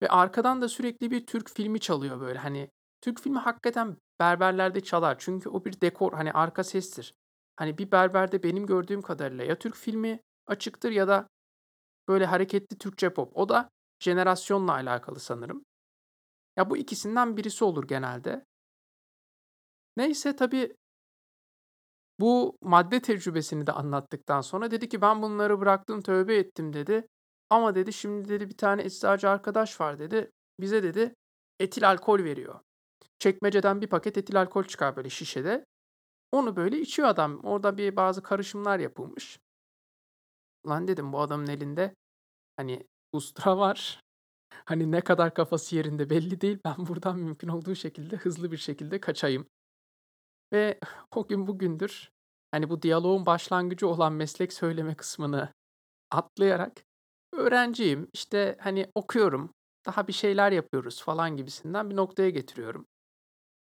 Ve 0.01 0.09
arkadan 0.09 0.61
da 0.61 0.69
sürekli 0.69 1.11
bir 1.11 1.25
Türk 1.25 1.49
filmi 1.49 1.79
çalıyor 1.79 2.19
böyle. 2.21 2.39
Hani 2.39 2.69
Türk 3.01 3.19
filmi 3.19 3.39
hakikaten 3.39 3.97
berberlerde 4.19 4.81
çalar. 4.81 5.15
Çünkü 5.19 5.49
o 5.49 5.65
bir 5.65 5.81
dekor, 5.81 6.13
hani 6.13 6.31
arka 6.31 6.63
sestir. 6.63 7.13
Hani 7.55 7.77
bir 7.77 7.91
berberde 7.91 8.43
benim 8.43 8.65
gördüğüm 8.65 9.01
kadarıyla 9.01 9.43
ya 9.43 9.59
Türk 9.59 9.75
filmi 9.75 10.19
açıktır 10.47 10.91
ya 10.91 11.07
da 11.07 11.27
böyle 12.07 12.25
hareketli 12.25 12.77
Türkçe 12.77 13.13
pop. 13.13 13.37
O 13.37 13.49
da 13.49 13.69
jenerasyonla 13.99 14.73
alakalı 14.73 15.19
sanırım. 15.19 15.63
Ya 16.57 16.69
bu 16.69 16.77
ikisinden 16.77 17.37
birisi 17.37 17.63
olur 17.63 17.87
genelde. 17.87 18.45
Neyse 19.97 20.35
tabii 20.35 20.75
bu 22.19 22.57
madde 22.61 23.01
tecrübesini 23.01 23.67
de 23.67 23.71
anlattıktan 23.71 24.41
sonra 24.41 24.71
dedi 24.71 24.89
ki 24.89 25.01
ben 25.01 25.21
bunları 25.21 25.59
bıraktım 25.59 26.01
tövbe 26.01 26.35
ettim 26.35 26.73
dedi. 26.73 27.07
Ama 27.51 27.75
dedi 27.75 27.93
şimdi 27.93 28.29
dedi 28.29 28.49
bir 28.49 28.57
tane 28.57 28.83
eczacı 28.83 29.29
arkadaş 29.29 29.81
var 29.81 29.99
dedi. 29.99 30.31
Bize 30.59 30.83
dedi 30.83 31.15
etil 31.59 31.89
alkol 31.89 32.23
veriyor. 32.23 32.59
Çekmeceden 33.19 33.81
bir 33.81 33.87
paket 33.87 34.17
etil 34.17 34.41
alkol 34.41 34.63
çıkar 34.63 34.95
böyle 34.95 35.09
şişede. 35.09 35.65
Onu 36.31 36.55
böyle 36.55 36.79
içiyor 36.79 37.07
adam. 37.07 37.39
Orada 37.43 37.77
bir 37.77 37.95
bazı 37.95 38.23
karışımlar 38.23 38.79
yapılmış. 38.79 39.39
Lan 40.67 40.87
dedim 40.87 41.13
bu 41.13 41.19
adamın 41.19 41.47
elinde 41.47 41.95
hani 42.57 42.87
ustura 43.13 43.57
var. 43.57 44.01
Hani 44.65 44.91
ne 44.91 45.01
kadar 45.01 45.33
kafası 45.33 45.75
yerinde 45.75 46.09
belli 46.09 46.41
değil. 46.41 46.59
Ben 46.65 46.75
buradan 46.77 47.19
mümkün 47.19 47.47
olduğu 47.47 47.75
şekilde 47.75 48.15
hızlı 48.15 48.51
bir 48.51 48.57
şekilde 48.57 48.99
kaçayım. 48.99 49.47
Ve 50.53 50.79
o 51.15 51.27
gün 51.27 51.47
bugündür 51.47 52.11
hani 52.51 52.69
bu 52.69 52.81
diyaloğun 52.81 53.25
başlangıcı 53.25 53.87
olan 53.87 54.13
meslek 54.13 54.53
söyleme 54.53 54.95
kısmını 54.95 55.53
atlayarak 56.11 56.90
öğrenciyim, 57.41 58.10
işte, 58.13 58.58
hani, 58.62 58.91
okuyorum, 58.95 59.54
daha 59.86 60.08
bir 60.08 60.13
şeyler 60.13 60.51
yapıyoruz 60.51 61.04
falan 61.04 61.38
gibisinden 61.38 61.89
bir 61.89 61.95
noktaya 61.95 62.30
getiriyorum. 62.30 62.88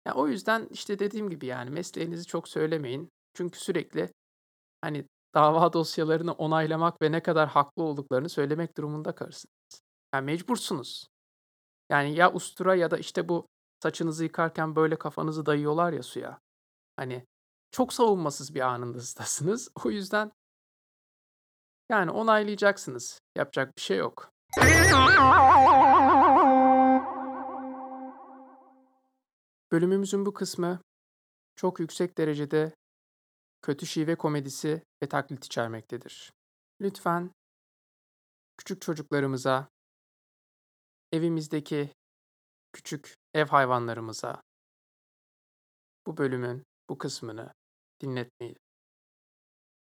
Ya, 0.08 0.14
o 0.14 0.28
yüzden, 0.28 0.68
işte, 0.72 1.00
dediğim 1.00 1.30
gibi, 1.30 1.46
yani, 1.46 1.70
mesleğinizi 1.70 2.26
çok 2.26 2.48
söylemeyin. 2.48 3.10
Çünkü 3.34 3.60
sürekli, 3.60 4.12
hani, 4.82 5.06
dava 5.36 5.74
dosyalarını 5.74 6.34
onaylamak 6.34 7.02
ve 7.02 7.12
ne 7.12 7.24
kadar 7.24 7.50
haklı 7.50 7.84
olduklarını 7.84 8.30
söylemek 8.30 8.78
durumunda 8.78 9.16
kalırsınız. 9.16 9.82
Yani, 10.16 10.26
mecbursunuz. 10.26 11.08
Yani, 11.92 12.16
ya 12.16 12.34
ustura 12.34 12.76
ya 12.76 12.92
da, 12.92 12.98
işte, 12.98 13.30
bu 13.30 13.48
saçınızı 13.84 14.24
yıkarken 14.24 14.76
böyle 14.76 14.96
kafanızı 14.98 15.46
dayıyorlar 15.46 15.94
ya 15.94 16.04
suya. 16.04 16.40
Hani, 16.98 17.26
çok 17.72 17.94
savunmasız 17.94 18.56
bir 18.56 18.62
anınızdasınız. 18.62 19.70
O 19.86 19.92
yüzden 19.92 20.32
yani 21.90 22.12
onaylayacaksınız. 22.12 23.20
Yapacak 23.36 23.78
bir 23.78 23.82
şey 23.82 23.98
yok. 23.98 24.32
Bölümümüzün 29.72 30.26
bu 30.26 30.34
kısmı 30.34 30.82
çok 31.56 31.80
yüksek 31.80 32.18
derecede 32.18 32.76
kötü 33.62 33.86
şive 33.86 34.16
komedisi 34.16 34.84
ve 35.04 35.10
taklit 35.10 35.46
içermektedir. 35.46 36.32
Lütfen 36.82 37.32
küçük 38.58 38.82
çocuklarımıza, 38.82 39.68
evimizdeki 41.12 41.94
küçük 42.74 43.16
ev 43.34 43.48
hayvanlarımıza 43.48 44.42
bu 46.08 46.18
bölümün 46.18 46.64
bu 46.90 46.98
kısmını 46.98 47.54
dinletmeyin. 48.02 48.58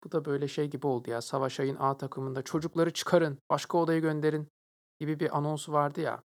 Bu 0.06 0.12
da 0.12 0.26
böyle 0.26 0.48
şey 0.48 0.70
gibi 0.70 0.88
oldu 0.88 1.10
ya. 1.10 1.22
Savaş 1.22 1.60
Ay'ın 1.60 1.76
A 1.80 1.98
takımında 1.98 2.42
çocukları 2.42 2.94
çıkarın, 2.94 3.40
başka 3.50 3.78
odaya 3.78 4.00
gönderin 4.00 4.48
gibi 5.00 5.20
bir 5.20 5.38
anonsu 5.38 5.74
vardı 5.74 6.02
ya. 6.02 6.24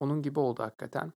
Onun 0.00 0.22
gibi 0.22 0.40
oldu 0.40 0.62
hakikaten. 0.62 1.12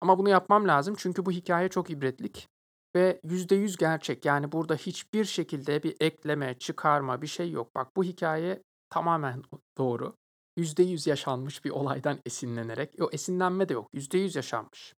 Ama 0.00 0.18
bunu 0.18 0.28
yapmam 0.28 0.68
lazım 0.68 0.94
çünkü 0.98 1.26
bu 1.26 1.30
hikaye 1.30 1.68
çok 1.68 1.90
ibretlik 1.90 2.48
ve 2.96 3.20
%100 3.24 3.78
gerçek. 3.78 4.24
Yani 4.24 4.52
burada 4.52 4.74
hiçbir 4.74 5.24
şekilde 5.24 5.82
bir 5.82 5.96
ekleme, 6.00 6.58
çıkarma 6.58 7.22
bir 7.22 7.26
şey 7.26 7.50
yok. 7.50 7.74
Bak 7.74 7.96
bu 7.96 8.04
hikaye 8.04 8.62
tamamen 8.90 9.42
doğru. 9.78 10.16
%100 10.56 11.08
yaşanmış 11.08 11.64
bir 11.64 11.70
olaydan 11.70 12.20
esinlenerek. 12.26 13.02
O 13.02 13.08
esinlenme 13.12 13.68
de 13.68 13.72
yok. 13.72 13.88
%100 13.94 14.36
yaşanmış. 14.36 14.94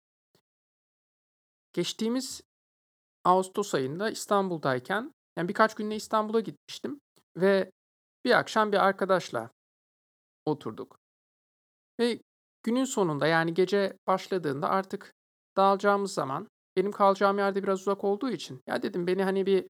Geçtiğimiz 1.72 2.40
Ağustos 3.24 3.74
ayında 3.74 4.10
İstanbul'dayken 4.10 5.14
yani 5.38 5.48
birkaç 5.48 5.74
günde 5.74 5.96
İstanbul'a 5.96 6.40
gitmiştim 6.40 7.00
ve 7.36 7.70
bir 8.24 8.38
akşam 8.38 8.72
bir 8.72 8.84
arkadaşla 8.86 9.50
oturduk. 10.46 10.98
Ve 12.00 12.20
günün 12.62 12.84
sonunda, 12.84 13.26
yani 13.26 13.54
gece 13.54 13.98
başladığında 14.06 14.68
artık 14.68 15.14
dağılacağımız 15.56 16.14
zaman 16.14 16.48
benim 16.76 16.92
kalacağım 16.92 17.38
yerde 17.38 17.62
biraz 17.62 17.80
uzak 17.80 18.04
olduğu 18.04 18.30
için 18.30 18.60
ya 18.66 18.82
dedim 18.82 19.06
beni 19.06 19.24
hani 19.24 19.46
bir 19.46 19.66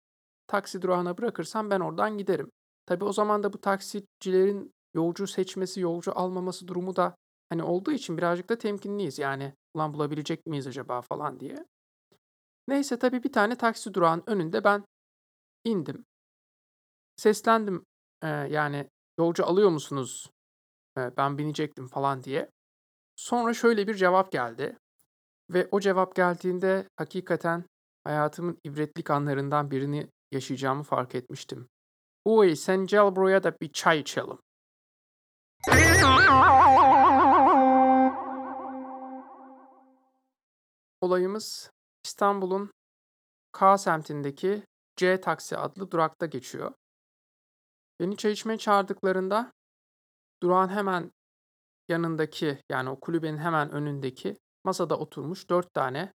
taksi 0.46 0.83
durağına 0.83 1.18
bırakırsan 1.18 1.70
ben 1.70 1.81
oradan 1.81 2.18
giderim. 2.18 2.50
Tabii 2.87 3.04
o 3.04 3.12
zaman 3.12 3.42
da 3.42 3.52
bu 3.52 3.61
taksicilerin 3.61 4.72
yolcu 4.94 5.26
seçmesi, 5.26 5.81
yolcu 5.81 6.18
almaması 6.18 6.68
durumu 6.68 6.96
da 6.96 7.14
hani 7.48 7.62
olduğu 7.62 7.92
için 7.92 8.18
birazcık 8.18 8.48
da 8.48 8.59
temkinliyiz. 8.59 9.18
Yani 9.18 9.54
ulan 9.74 9.94
bulabilecek 9.94 10.46
miyiz 10.46 10.66
acaba 10.66 11.00
falan 11.00 11.40
diye. 11.40 11.64
Neyse 12.68 12.98
tabii 12.98 13.22
bir 13.22 13.33
tane 13.33 13.57
taksi 13.57 13.94
durağının 13.94 14.24
önünde 14.26 14.64
ben 14.64 14.85
indim. 15.64 16.05
Seslendim 17.16 17.85
eee, 18.23 18.29
yani 18.51 18.90
yolcu 19.18 19.47
alıyor 19.47 19.71
musunuz? 19.71 20.31
Eee, 20.97 21.12
ben 21.16 21.38
binecektim 21.38 21.88
falan 21.88 22.23
diye. 22.23 22.51
Sonra 23.16 23.55
şöyle 23.55 23.88
bir 23.88 23.94
cevap 23.94 24.33
geldi. 24.33 24.79
Ve 25.51 25.68
o 25.73 25.81
cevap 25.81 26.14
geldiğinde 26.14 26.88
hakikaten 26.97 27.64
hayatımın 28.05 28.59
ibretlik 28.64 29.11
anlarından 29.11 29.71
birini 29.71 30.11
yaşayacağımı 30.33 30.83
fark 30.83 31.14
etmiştim. 31.14 31.68
Uy 32.25 32.57
sen 32.57 32.87
gel 32.87 33.16
buraya 33.16 33.42
da 33.42 33.57
bir 33.61 33.73
çay 33.73 34.01
içelim. 34.01 34.38
Olayımız 41.01 41.71
İstanbul'un 42.05 42.71
K 43.53 43.79
semtindeki 43.79 44.62
C 44.99 45.21
taksi 45.21 45.57
adlı 45.57 45.91
durakta 45.91 46.27
geçiyor. 46.27 46.75
Beni 48.01 48.17
çay 48.17 48.33
içmeye 48.33 48.59
çağırdıklarında 48.59 49.53
durağın 50.43 50.69
hemen 50.69 51.13
yanındaki 51.89 52.63
yani 52.71 52.91
o 52.91 53.01
kulübenin 53.01 53.39
hemen 53.39 53.71
önündeki 53.71 54.37
masada 54.65 54.99
oturmuş 54.99 55.51
dört 55.51 55.75
tane 55.75 56.13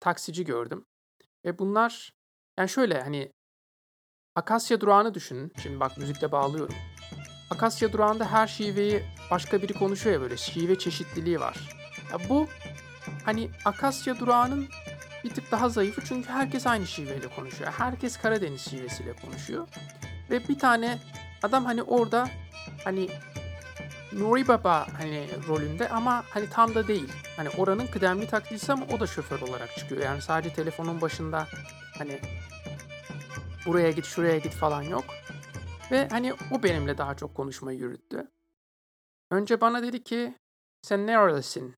taksici 0.00 0.44
gördüm. 0.44 0.84
Ve 1.44 1.58
bunlar 1.58 2.12
yani 2.58 2.68
şöyle 2.68 3.02
hani 3.02 3.32
Akasya 4.34 4.80
durağını 4.80 5.14
düşünün. 5.14 5.52
Şimdi 5.62 5.80
bak 5.80 5.98
müzikle 5.98 6.32
bağlıyorum. 6.32 6.74
Akasya 7.50 7.92
durağında 7.92 8.32
her 8.32 8.46
şiveyi 8.46 9.02
başka 9.30 9.62
biri 9.62 9.72
konuşuyor 9.72 10.14
ya 10.14 10.20
böyle 10.20 10.36
şive 10.36 10.78
çeşitliliği 10.78 11.40
var. 11.40 11.70
Ya 12.12 12.28
bu 12.28 12.46
hani 13.24 13.50
Akasya 13.64 14.18
durağının 14.18 14.68
bir 15.24 15.30
tık 15.30 15.50
daha 15.50 15.68
zayıfı 15.68 16.04
çünkü 16.04 16.28
herkes 16.28 16.66
aynı 16.66 16.86
şiveyle 16.86 17.28
konuşuyor. 17.28 17.72
Herkes 17.72 18.16
Karadeniz 18.16 18.70
şivesiyle 18.70 19.12
konuşuyor. 19.12 19.68
Ve 20.30 20.48
bir 20.48 20.58
tane 20.58 20.98
adam 21.42 21.64
hani 21.64 21.82
orada 21.82 22.28
hani 22.84 23.08
Nuri 24.12 24.48
Baba 24.48 24.86
hani 24.98 25.28
rolünde 25.48 25.88
ama 25.88 26.24
hani 26.30 26.50
tam 26.50 26.74
da 26.74 26.88
değil. 26.88 27.12
Hani 27.36 27.48
oranın 27.48 27.86
kıdemli 27.86 28.26
taklidisi 28.26 28.72
ama 28.72 28.86
o 28.92 29.00
da 29.00 29.06
şoför 29.06 29.40
olarak 29.40 29.76
çıkıyor. 29.76 30.02
Yani 30.02 30.22
sadece 30.22 30.54
telefonun 30.54 31.00
başında 31.00 31.46
hani 31.98 32.20
buraya 33.66 33.90
git 33.90 34.04
şuraya 34.04 34.38
git 34.38 34.52
falan 34.52 34.82
yok. 34.82 35.04
Ve 35.90 36.08
hani 36.08 36.34
o 36.50 36.62
benimle 36.62 36.98
daha 36.98 37.14
çok 37.16 37.34
konuşmayı 37.34 37.78
yürüttü. 37.78 38.30
Önce 39.30 39.60
bana 39.60 39.82
dedi 39.82 40.04
ki 40.04 40.34
sen 40.82 41.06
nerelisin? 41.06 41.74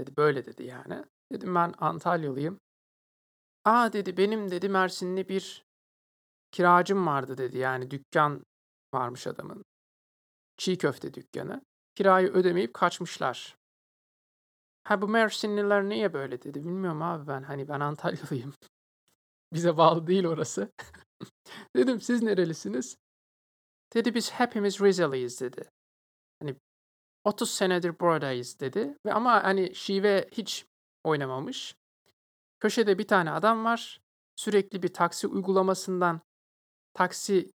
Dedi 0.00 0.16
böyle 0.16 0.46
dedi 0.46 0.62
yani. 0.64 1.04
Dedim 1.32 1.54
ben 1.54 1.74
Antalyalıyım. 1.78 2.60
Aa 3.68 3.92
dedi 3.92 4.16
benim 4.16 4.50
dedi 4.50 4.68
Mersinli 4.68 5.28
bir 5.28 5.64
kiracım 6.50 7.06
vardı 7.06 7.38
dedi. 7.38 7.58
Yani 7.58 7.90
dükkan 7.90 8.44
varmış 8.94 9.26
adamın. 9.26 9.64
Çiğ 10.56 10.78
köfte 10.78 11.14
dükkanı. 11.14 11.62
Kirayı 11.94 12.28
ödemeyip 12.28 12.74
kaçmışlar. 12.74 13.56
Ha 14.84 15.02
bu 15.02 15.08
Mersinliler 15.08 15.88
niye 15.88 16.12
böyle 16.12 16.42
dedi. 16.42 16.64
Bilmiyorum 16.64 17.02
abi 17.02 17.28
ben. 17.28 17.42
Hani 17.42 17.68
ben 17.68 17.80
Antalyalıyım. 17.80 18.54
Bize 19.52 19.76
bağlı 19.76 20.06
değil 20.06 20.24
orası. 20.24 20.72
Dedim 21.76 22.00
siz 22.00 22.22
nerelisiniz? 22.22 22.96
Dedi 23.94 24.14
biz 24.14 24.30
hepimiz 24.30 24.80
Rizeliyiz 24.80 25.40
dedi. 25.40 25.70
Hani 26.40 26.56
30 27.24 27.50
senedir 27.50 28.00
buradayız 28.00 28.60
dedi. 28.60 28.96
Ve 29.06 29.12
ama 29.12 29.44
hani 29.44 29.74
şive 29.74 30.28
hiç 30.32 30.66
oynamamış. 31.04 31.77
Köşede 32.60 32.98
bir 32.98 33.06
tane 33.06 33.30
adam 33.30 33.64
var. 33.64 34.00
Sürekli 34.36 34.82
bir 34.82 34.92
taksi 34.92 35.26
uygulamasından 35.26 36.20
taksi 36.94 37.50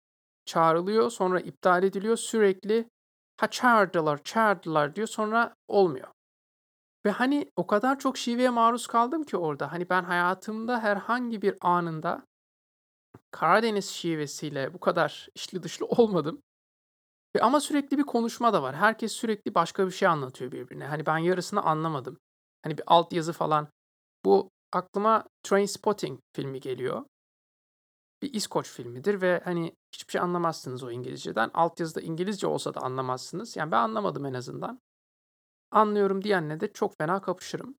çağrılıyor, 0.44 1.10
sonra 1.10 1.40
iptal 1.40 1.82
ediliyor. 1.82 2.16
Sürekli 2.16 2.88
ha 3.36 3.50
çağırdılar, 3.50 4.22
çağırdılar 4.24 4.94
diyor, 4.94 5.08
sonra 5.08 5.54
olmuyor. 5.68 6.08
Ve 7.06 7.10
hani 7.10 7.50
o 7.56 7.66
kadar 7.66 7.98
çok 7.98 8.18
şiveye 8.18 8.50
maruz 8.50 8.86
kaldım 8.86 9.24
ki 9.24 9.36
orada. 9.36 9.72
Hani 9.72 9.90
ben 9.90 10.02
hayatımda 10.04 10.80
herhangi 10.82 11.42
bir 11.42 11.56
anında 11.60 12.22
Karadeniz 13.30 13.90
şivesiyle 13.90 14.74
bu 14.74 14.80
kadar 14.80 15.28
içli 15.34 15.62
dışlı 15.62 15.86
olmadım. 15.88 16.42
Ve 17.36 17.42
ama 17.42 17.60
sürekli 17.60 17.98
bir 17.98 18.02
konuşma 18.02 18.52
da 18.52 18.62
var. 18.62 18.76
Herkes 18.76 19.12
sürekli 19.12 19.54
başka 19.54 19.86
bir 19.86 19.92
şey 19.92 20.08
anlatıyor 20.08 20.52
birbirine. 20.52 20.86
Hani 20.86 21.06
ben 21.06 21.18
yarısını 21.18 21.62
anlamadım. 21.62 22.18
Hani 22.62 22.78
bir 22.78 22.84
altyazı 22.86 23.32
falan. 23.32 23.68
Bu 24.24 24.50
aklıma 24.72 25.24
Trainspotting 25.42 26.20
filmi 26.36 26.60
geliyor. 26.60 27.04
Bir 28.22 28.34
İskoç 28.34 28.70
filmidir 28.70 29.22
ve 29.22 29.40
hani 29.44 29.76
hiçbir 29.94 30.12
şey 30.12 30.20
anlamazsınız 30.20 30.82
o 30.82 30.90
İngilizceden. 30.90 31.50
Altyazıda 31.54 32.00
İngilizce 32.00 32.46
olsa 32.46 32.74
da 32.74 32.80
anlamazsınız. 32.80 33.56
Yani 33.56 33.72
ben 33.72 33.78
anlamadım 33.78 34.26
en 34.26 34.34
azından. 34.34 34.80
Anlıyorum 35.70 36.24
diyenle 36.24 36.60
de 36.60 36.72
çok 36.72 36.98
fena 36.98 37.20
kapışırım. 37.20 37.78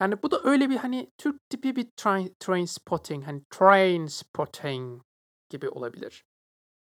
Yani 0.00 0.22
bu 0.22 0.30
da 0.30 0.40
öyle 0.44 0.70
bir 0.70 0.76
hani 0.76 1.10
Türk 1.18 1.48
tipi 1.50 1.76
bir 1.76 1.90
train, 1.96 2.36
train 2.38 2.64
spotting, 2.64 3.26
hani 3.26 3.42
train 3.50 4.06
spotting 4.06 5.02
gibi 5.50 5.68
olabilir. 5.68 6.24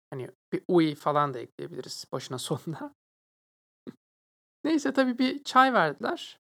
Hani 0.09 0.29
bir 0.51 0.63
uy 0.67 0.95
falan 0.95 1.33
da 1.33 1.39
ekleyebiliriz 1.39 2.05
başına 2.11 2.37
sonuna. 2.37 2.95
Neyse 4.63 4.93
tabii 4.93 5.17
bir 5.17 5.43
çay 5.43 5.73
verdiler. 5.73 6.39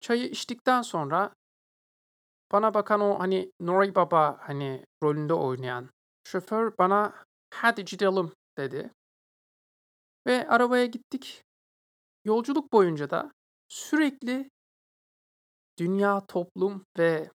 Çayı 0.00 0.24
içtikten 0.24 0.82
sonra 0.82 1.34
bana 2.52 2.74
bakan 2.74 3.00
o 3.00 3.18
hani 3.18 3.52
Nuri 3.60 3.94
Baba 3.94 4.38
hani 4.40 4.84
rolünde 5.02 5.34
oynayan 5.34 5.90
şoför 6.28 6.72
bana 6.78 7.24
hadi 7.54 7.84
gidelim 7.84 8.32
dedi. 8.58 8.90
Ve 10.26 10.48
arabaya 10.48 10.86
gittik. 10.86 11.44
Yolculuk 12.24 12.72
boyunca 12.72 13.10
da 13.10 13.32
sürekli 13.68 14.50
dünya, 15.78 16.26
toplum 16.26 16.86
ve 16.98 17.30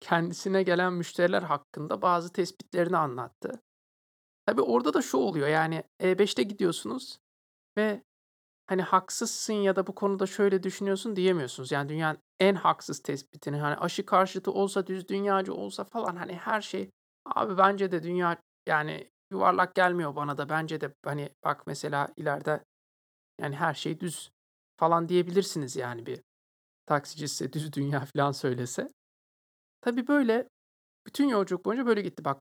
kendisine 0.00 0.62
gelen 0.62 0.92
müşteriler 0.92 1.42
hakkında 1.42 2.02
bazı 2.02 2.32
tespitlerini 2.32 2.96
anlattı. 2.96 3.60
Tabii 4.46 4.62
orada 4.62 4.94
da 4.94 5.02
şu 5.02 5.16
oluyor 5.16 5.48
yani 5.48 5.84
E5'te 6.00 6.42
gidiyorsunuz 6.42 7.18
ve 7.78 8.02
hani 8.70 8.82
haksızsın 8.82 9.52
ya 9.52 9.76
da 9.76 9.86
bu 9.86 9.94
konuda 9.94 10.26
şöyle 10.26 10.62
düşünüyorsun 10.62 11.16
diyemiyorsunuz. 11.16 11.72
Yani 11.72 11.88
dünyanın 11.88 12.18
en 12.40 12.54
haksız 12.54 13.02
tespitini 13.02 13.56
hani 13.56 13.76
aşı 13.76 14.06
karşıtı 14.06 14.52
olsa 14.52 14.86
düz 14.86 15.08
dünyacı 15.08 15.54
olsa 15.54 15.84
falan 15.84 16.16
hani 16.16 16.34
her 16.34 16.60
şey 16.60 16.90
abi 17.26 17.58
bence 17.58 17.92
de 17.92 18.02
dünya 18.02 18.36
yani 18.66 19.10
yuvarlak 19.30 19.74
gelmiyor 19.74 20.16
bana 20.16 20.38
da 20.38 20.48
bence 20.48 20.80
de 20.80 20.94
hani 21.04 21.28
bak 21.44 21.66
mesela 21.66 22.08
ileride 22.16 22.64
yani 23.40 23.56
her 23.56 23.74
şey 23.74 24.00
düz 24.00 24.30
falan 24.76 25.08
diyebilirsiniz 25.08 25.76
yani 25.76 26.06
bir 26.06 26.20
taksici 26.86 27.28
size 27.28 27.52
düz 27.52 27.72
dünya 27.72 28.04
falan 28.04 28.32
söylese. 28.32 28.88
Tabii 29.80 30.08
böyle 30.08 30.48
bütün 31.06 31.28
yolculuk 31.28 31.64
boyunca 31.64 31.86
böyle 31.86 32.02
gitti. 32.02 32.24
Bak 32.24 32.40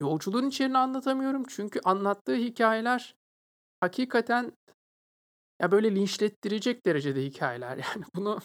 yolculuğun 0.00 0.48
içeriğini 0.48 0.78
anlatamıyorum 0.78 1.44
çünkü 1.48 1.80
anlattığı 1.84 2.36
hikayeler 2.36 3.14
hakikaten 3.80 4.52
ya 5.62 5.70
böyle 5.72 5.94
linçlettirecek 5.94 6.86
derecede 6.86 7.22
hikayeler 7.24 7.76
yani 7.94 8.04
bunu 8.14 8.38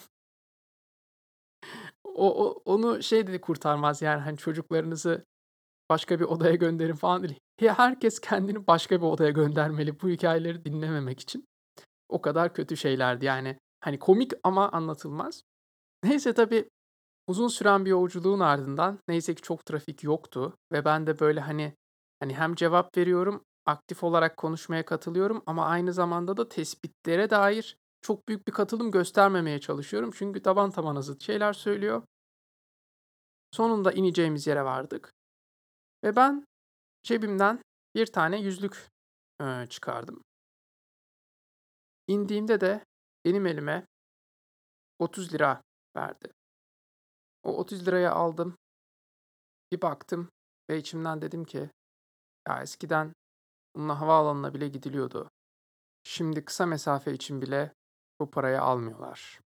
o, 2.04 2.44
o 2.46 2.62
onu 2.64 3.02
şey 3.02 3.26
dedi 3.26 3.40
kurtarmaz 3.40 4.02
yani 4.02 4.20
hani 4.20 4.36
çocuklarınızı 4.36 5.24
başka 5.90 6.20
bir 6.20 6.24
odaya 6.24 6.54
gönderin 6.54 6.94
falan 6.94 7.22
değil. 7.22 7.40
Herkes 7.60 8.20
kendini 8.20 8.66
başka 8.66 9.00
bir 9.00 9.06
odaya 9.06 9.30
göndermeli 9.30 10.00
bu 10.00 10.08
hikayeleri 10.08 10.64
dinlememek 10.64 11.20
için. 11.20 11.44
O 12.08 12.22
kadar 12.22 12.54
kötü 12.54 12.76
şeylerdi 12.76 13.24
yani. 13.24 13.58
Hani 13.80 13.98
komik 13.98 14.32
ama 14.42 14.70
anlatılmaz. 14.70 15.42
Neyse 16.04 16.32
tabii 16.32 16.68
uzun 17.26 17.48
süren 17.48 17.84
bir 17.84 17.90
yolculuğun 17.90 18.40
ardından 18.40 18.98
neyse 19.08 19.34
ki 19.34 19.42
çok 19.42 19.66
trafik 19.66 20.02
yoktu 20.04 20.56
ve 20.72 20.84
ben 20.84 21.06
de 21.06 21.20
böyle 21.20 21.40
hani 21.40 21.76
hani 22.20 22.34
hem 22.34 22.54
cevap 22.54 22.96
veriyorum, 22.96 23.44
aktif 23.66 24.04
olarak 24.04 24.36
konuşmaya 24.36 24.84
katılıyorum 24.84 25.42
ama 25.46 25.66
aynı 25.66 25.92
zamanda 25.92 26.36
da 26.36 26.48
tespitlere 26.48 27.30
dair 27.30 27.76
çok 28.02 28.28
büyük 28.28 28.48
bir 28.48 28.52
katılım 28.52 28.90
göstermemeye 28.90 29.60
çalışıyorum. 29.60 30.10
Çünkü 30.14 30.42
taban 30.42 30.70
tabana 30.70 31.02
zıt 31.02 31.22
şeyler 31.22 31.52
söylüyor. 31.52 32.02
Sonunda 33.52 33.92
ineceğimiz 33.92 34.46
yere 34.46 34.64
vardık. 34.64 35.12
Ve 36.04 36.16
ben 36.16 36.44
cebimden 37.02 37.62
bir 37.94 38.06
tane 38.06 38.40
yüzlük 38.40 38.88
çıkardım. 39.68 40.22
İndiğimde 42.06 42.60
de 42.60 42.84
benim 43.24 43.46
elime 43.46 43.86
30 44.98 45.34
lira 45.34 45.62
verdi. 45.96 46.32
O 47.42 47.56
30 47.56 47.86
lirayı 47.86 48.10
aldım. 48.10 48.56
Bir 49.72 49.82
baktım 49.82 50.28
ve 50.70 50.78
içimden 50.78 51.22
dedim 51.22 51.44
ki 51.44 51.70
ya 52.48 52.62
eskiden 52.62 53.12
bununla 53.74 54.00
havaalanına 54.00 54.54
bile 54.54 54.68
gidiliyordu. 54.68 55.30
Şimdi 56.02 56.44
kısa 56.44 56.66
mesafe 56.66 57.12
için 57.12 57.42
bile 57.42 57.74
bu 58.20 58.30
parayı 58.30 58.62
almıyorlar. 58.62 59.40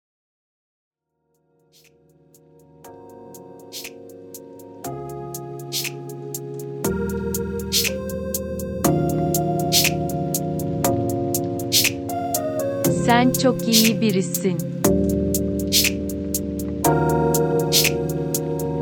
Sen 13.05 13.31
çok 13.31 13.67
iyi 13.67 14.01
birisin. 14.01 14.57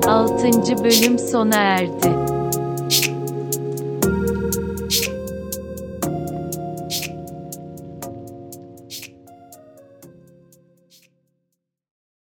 6. 0.08 0.84
bölüm 0.84 1.20
sona 1.20 1.56
erdi. 1.56 2.31